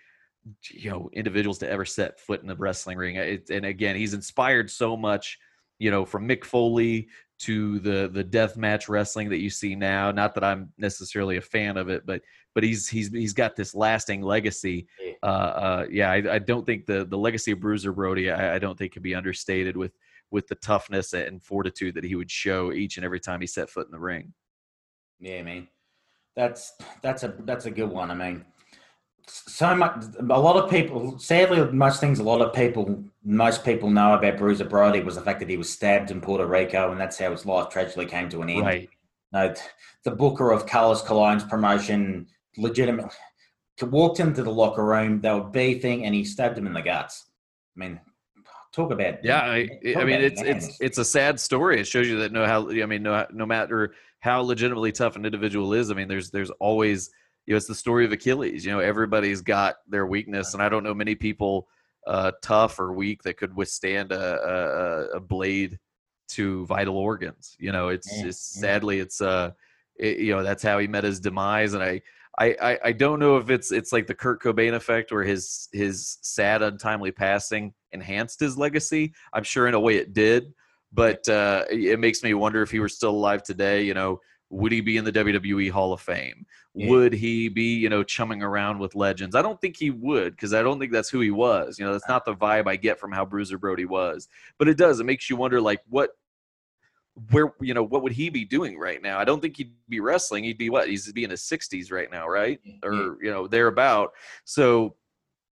[0.70, 3.16] you know individuals to ever set foot in the wrestling ring.
[3.16, 5.38] It, and again, he's inspired so much
[5.82, 7.08] you know, from Mick Foley
[7.42, 10.12] to the the death match wrestling that you see now.
[10.12, 12.22] Not that I'm necessarily a fan of it, but
[12.54, 14.88] but he's he's he's got this lasting legacy.
[15.24, 18.60] Uh, uh, yeah, I, I, don't think the the legacy of Bruiser Brody, I, I
[18.60, 19.94] don't think can be understated with
[20.30, 23.70] with the toughness and fortitude that he would show each and every time he set
[23.70, 24.34] foot in the ring.
[25.20, 25.68] Yeah, man,
[26.36, 28.12] that's that's a that's a good one.
[28.12, 28.46] I mean,
[29.28, 33.90] so much a lot of people sadly most things a lot of people most people
[33.90, 37.00] know about Bruiser Brody was the fact that he was stabbed in Puerto Rico and
[37.00, 38.66] that's how his life tragically came to an end.
[38.66, 38.90] Right.
[39.32, 39.54] No,
[40.04, 43.16] the booker of Carlos Colon's promotion legitimately
[43.82, 45.22] walked into the locker room.
[45.22, 47.26] They were beefing, and he stabbed him in the guts.
[47.76, 48.00] I mean,
[48.74, 49.42] talk about yeah.
[49.42, 51.80] I, I mean, it's it's it's a sad story.
[51.80, 55.26] It shows you that no how I mean no no matter how legitimately tough an
[55.26, 55.92] individual is.
[55.92, 57.12] I mean, there's there's always
[57.46, 58.66] you know it's the story of Achilles.
[58.66, 61.68] You know, everybody's got their weakness, and I don't know many people
[62.08, 65.80] uh, tough or weak that could withstand a, a, a blade
[66.30, 67.56] to vital organs.
[67.60, 68.62] You know, it's Yeah, just yeah.
[68.62, 69.52] sadly it's uh
[69.98, 72.02] it, you know that's how he met his demise, and I.
[72.40, 75.68] I, I, I don't know if it's it's like the Kurt Cobain effect where his
[75.74, 79.14] his sad untimely passing enhanced his legacy.
[79.34, 80.54] I'm sure in a way it did,
[80.94, 83.84] but uh, it makes me wonder if he were still alive today.
[83.84, 84.22] You know,
[84.52, 86.46] would he be in the WWE Hall of Fame?
[86.76, 86.90] Yeah.
[86.90, 89.36] Would he be you know chumming around with legends?
[89.36, 91.80] I don't think he would because I don't think that's who he was.
[91.80, 94.28] You know, that's not the vibe I get from how Bruiser Brody was.
[94.60, 95.00] But it does.
[95.00, 96.12] It makes you wonder like what
[97.32, 99.20] where you know what would he be doing right now?
[99.20, 100.44] I don't think he'd be wrestling.
[100.44, 100.90] He'd be what?
[100.90, 102.60] He's be in his 60s right now, right?
[102.84, 104.12] Or you know thereabout.
[104.44, 104.96] So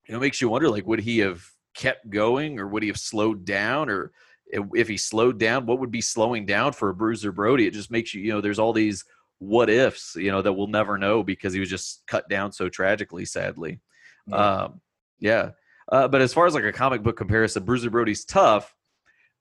[0.06, 2.88] you know, it makes you wonder like would he have kept going or would he
[2.88, 4.12] have slowed down or
[4.52, 7.66] if- he slowed down, what would be slowing down for a Bruiser Brody?
[7.66, 9.04] It just makes you you know there's all these
[9.38, 12.68] what ifs you know that we'll never know because he was just cut down so
[12.68, 13.80] tragically, sadly.
[14.26, 14.36] Yeah.
[14.36, 14.80] Um,
[15.18, 15.50] yeah.
[15.90, 18.74] Uh, but as far as like a comic book comparison, Bruiser Brody's tough.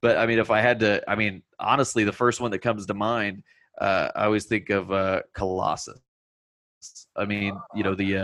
[0.02, 2.88] But I mean, if I had to, I mean, honestly, the first one that comes
[2.88, 3.44] to mind,
[3.80, 6.00] uh, I always think of uh, Colossus.
[7.16, 8.16] I mean, you know, the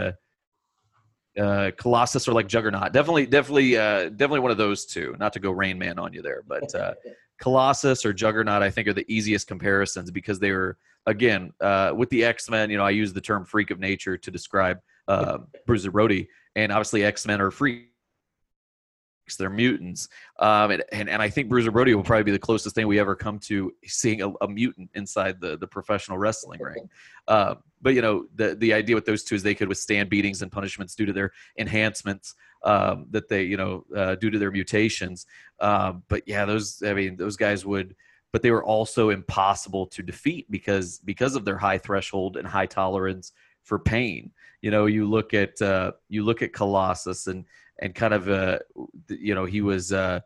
[1.37, 2.91] uh, Colossus or like Juggernaut.
[2.93, 5.15] Definitely, definitely, uh, definitely one of those two.
[5.19, 6.93] Not to go Rain Man on you there, but uh,
[7.41, 12.09] Colossus or Juggernaut, I think, are the easiest comparisons because they were, again, uh, with
[12.09, 12.69] the X Men.
[12.69, 16.71] You know, I use the term freak of nature to describe uh, Bruiser Brody, and
[16.71, 17.51] obviously X Men are
[19.35, 20.07] They're mutants,
[20.39, 22.99] um, and, and and I think Bruiser Brody will probably be the closest thing we
[22.99, 26.89] ever come to seeing a, a mutant inside the the professional wrestling ring.
[27.27, 30.41] Uh, but you know, the the idea with those two is they could withstand beatings
[30.41, 34.51] and punishments due to their enhancements um, that they you know uh, due to their
[34.51, 35.25] mutations.
[35.59, 37.95] Um, but yeah, those I mean those guys would,
[38.31, 42.65] but they were also impossible to defeat because because of their high threshold and high
[42.65, 44.31] tolerance for pain.
[44.61, 47.45] You know, you look at uh, you look at Colossus and
[47.79, 48.59] and kind of uh,
[49.09, 50.19] you know he was uh,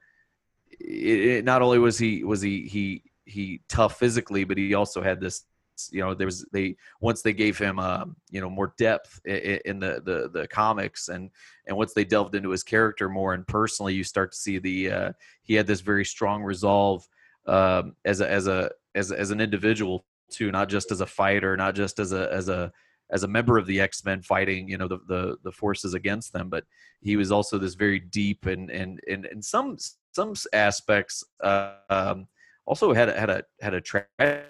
[0.79, 5.01] it, it- not only was he was he he he tough physically, but he also
[5.01, 5.45] had this
[5.91, 9.59] you know there was they once they gave him um, you know more depth in,
[9.65, 11.29] in the, the the comics and
[11.65, 14.91] and once they delved into his character more and personally you start to see the
[14.91, 17.07] uh, he had this very strong resolve
[17.47, 21.57] um, as a as a as, as an individual too not just as a fighter
[21.57, 22.71] not just as a as a
[23.11, 26.49] as a member of the X-Men fighting you know the the, the forces against them
[26.49, 26.63] but
[27.01, 29.77] he was also this very deep and and and in some
[30.13, 32.27] some aspects uh, um,
[32.65, 34.45] also had a, had a had a tragic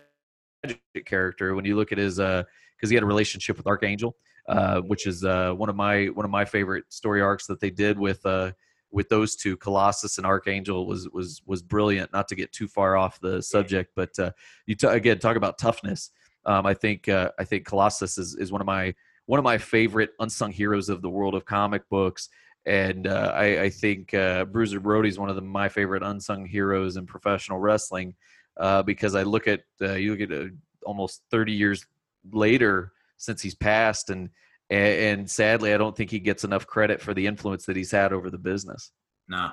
[1.05, 2.43] character when you look at his uh
[2.81, 4.15] because he had a relationship with Archangel,
[4.49, 7.69] uh, which is uh, one of my one of my favorite story arcs that they
[7.69, 8.51] did with uh,
[8.91, 12.11] with those two, Colossus and Archangel, was was was brilliant.
[12.11, 14.31] Not to get too far off the subject, but uh,
[14.65, 16.09] you t- again talk about toughness.
[16.45, 18.93] Um, I think uh, I think Colossus is, is one of my
[19.25, 22.29] one of my favorite unsung heroes of the world of comic books,
[22.65, 26.45] and uh, I, I think uh, Bruiser Brody is one of the, my favorite unsung
[26.45, 28.15] heroes in professional wrestling
[28.57, 30.49] uh, because I look at uh, you look at uh,
[30.85, 31.85] almost 30 years
[32.31, 34.29] later since he's passed and,
[34.69, 38.13] and sadly I don't think he gets enough credit for the influence that he's had
[38.13, 38.91] over the business.
[39.27, 39.51] Nah.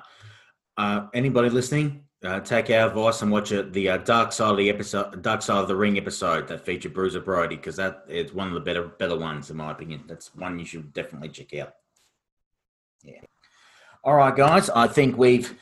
[0.77, 4.57] Uh, anybody listening, uh, take our advice and watch it, the uh, Dark Side of
[4.57, 8.33] the episode, Dark Side of the Ring episode that featured Bruiser Brody because that is
[8.33, 10.03] one of the better better ones in my opinion.
[10.07, 11.75] That's one you should definitely check out.
[13.03, 13.21] Yeah.
[14.03, 14.69] All right, guys.
[14.69, 15.57] I think we've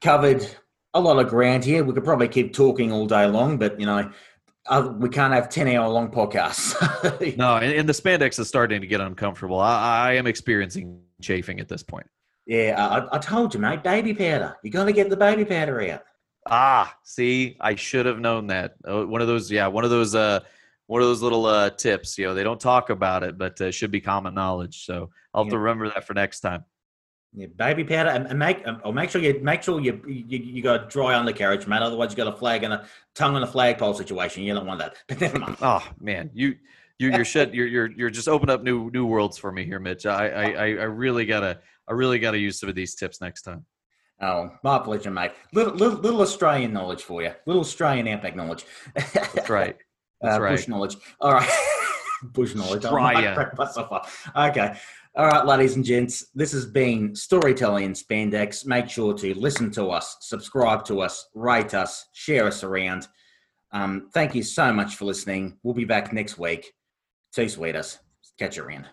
[0.00, 0.48] covered
[0.94, 1.82] a lot of ground here.
[1.82, 4.10] We could probably keep talking all day long, but you know,
[4.66, 6.76] uh, we can't have ten hour long podcasts.
[7.36, 9.58] No, and, and the spandex is starting to get uncomfortable.
[9.58, 12.06] I, I am experiencing chafing at this point.
[12.48, 13.82] Yeah, I, I told you, mate.
[13.82, 14.56] Baby powder.
[14.62, 16.02] You got to get the baby powder out.
[16.46, 18.76] Ah, see, I should have known that.
[18.88, 20.40] Uh, one of those, yeah, one of those, uh,
[20.86, 22.16] one of those little uh, tips.
[22.16, 24.86] You know, they don't talk about it, but uh, should be common knowledge.
[24.86, 26.64] So I'll have to remember that for next time.
[27.34, 30.62] Yeah, baby powder, and, and make or make sure you make sure you you, you
[30.62, 31.82] got a dry undercarriage, man.
[31.82, 34.42] Otherwise, you got a flag and a tongue on a flagpole situation.
[34.44, 34.96] You don't want that.
[35.06, 35.58] But never mind.
[35.60, 36.56] Oh man, you
[36.98, 37.52] you you're shut.
[37.52, 40.06] You're you're you're just open up new new worlds for me here, Mitch.
[40.06, 43.42] I I I I really gotta I really gotta use some of these tips next
[43.42, 43.64] time.
[44.20, 45.32] Oh, my pleasure, mate.
[45.52, 47.32] Little, little little Australian knowledge for you.
[47.46, 48.64] Little Australian outback knowledge.
[48.94, 49.76] That's right.
[50.20, 50.50] That's uh, right.
[50.50, 50.96] Bush knowledge.
[51.20, 51.48] All right.
[52.22, 52.82] Bush knowledge.
[52.82, 54.08] Might myself up.
[54.36, 54.74] Okay.
[55.14, 56.26] All right, ladies and gents.
[56.34, 58.66] This has been Storytelling in Spandex.
[58.66, 63.08] Make sure to listen to us, subscribe to us, rate us, share us around.
[63.72, 65.58] Um, thank you so much for listening.
[65.62, 66.72] We'll be back next week.
[67.34, 67.98] Two sweeters.
[68.38, 68.88] Catch you around.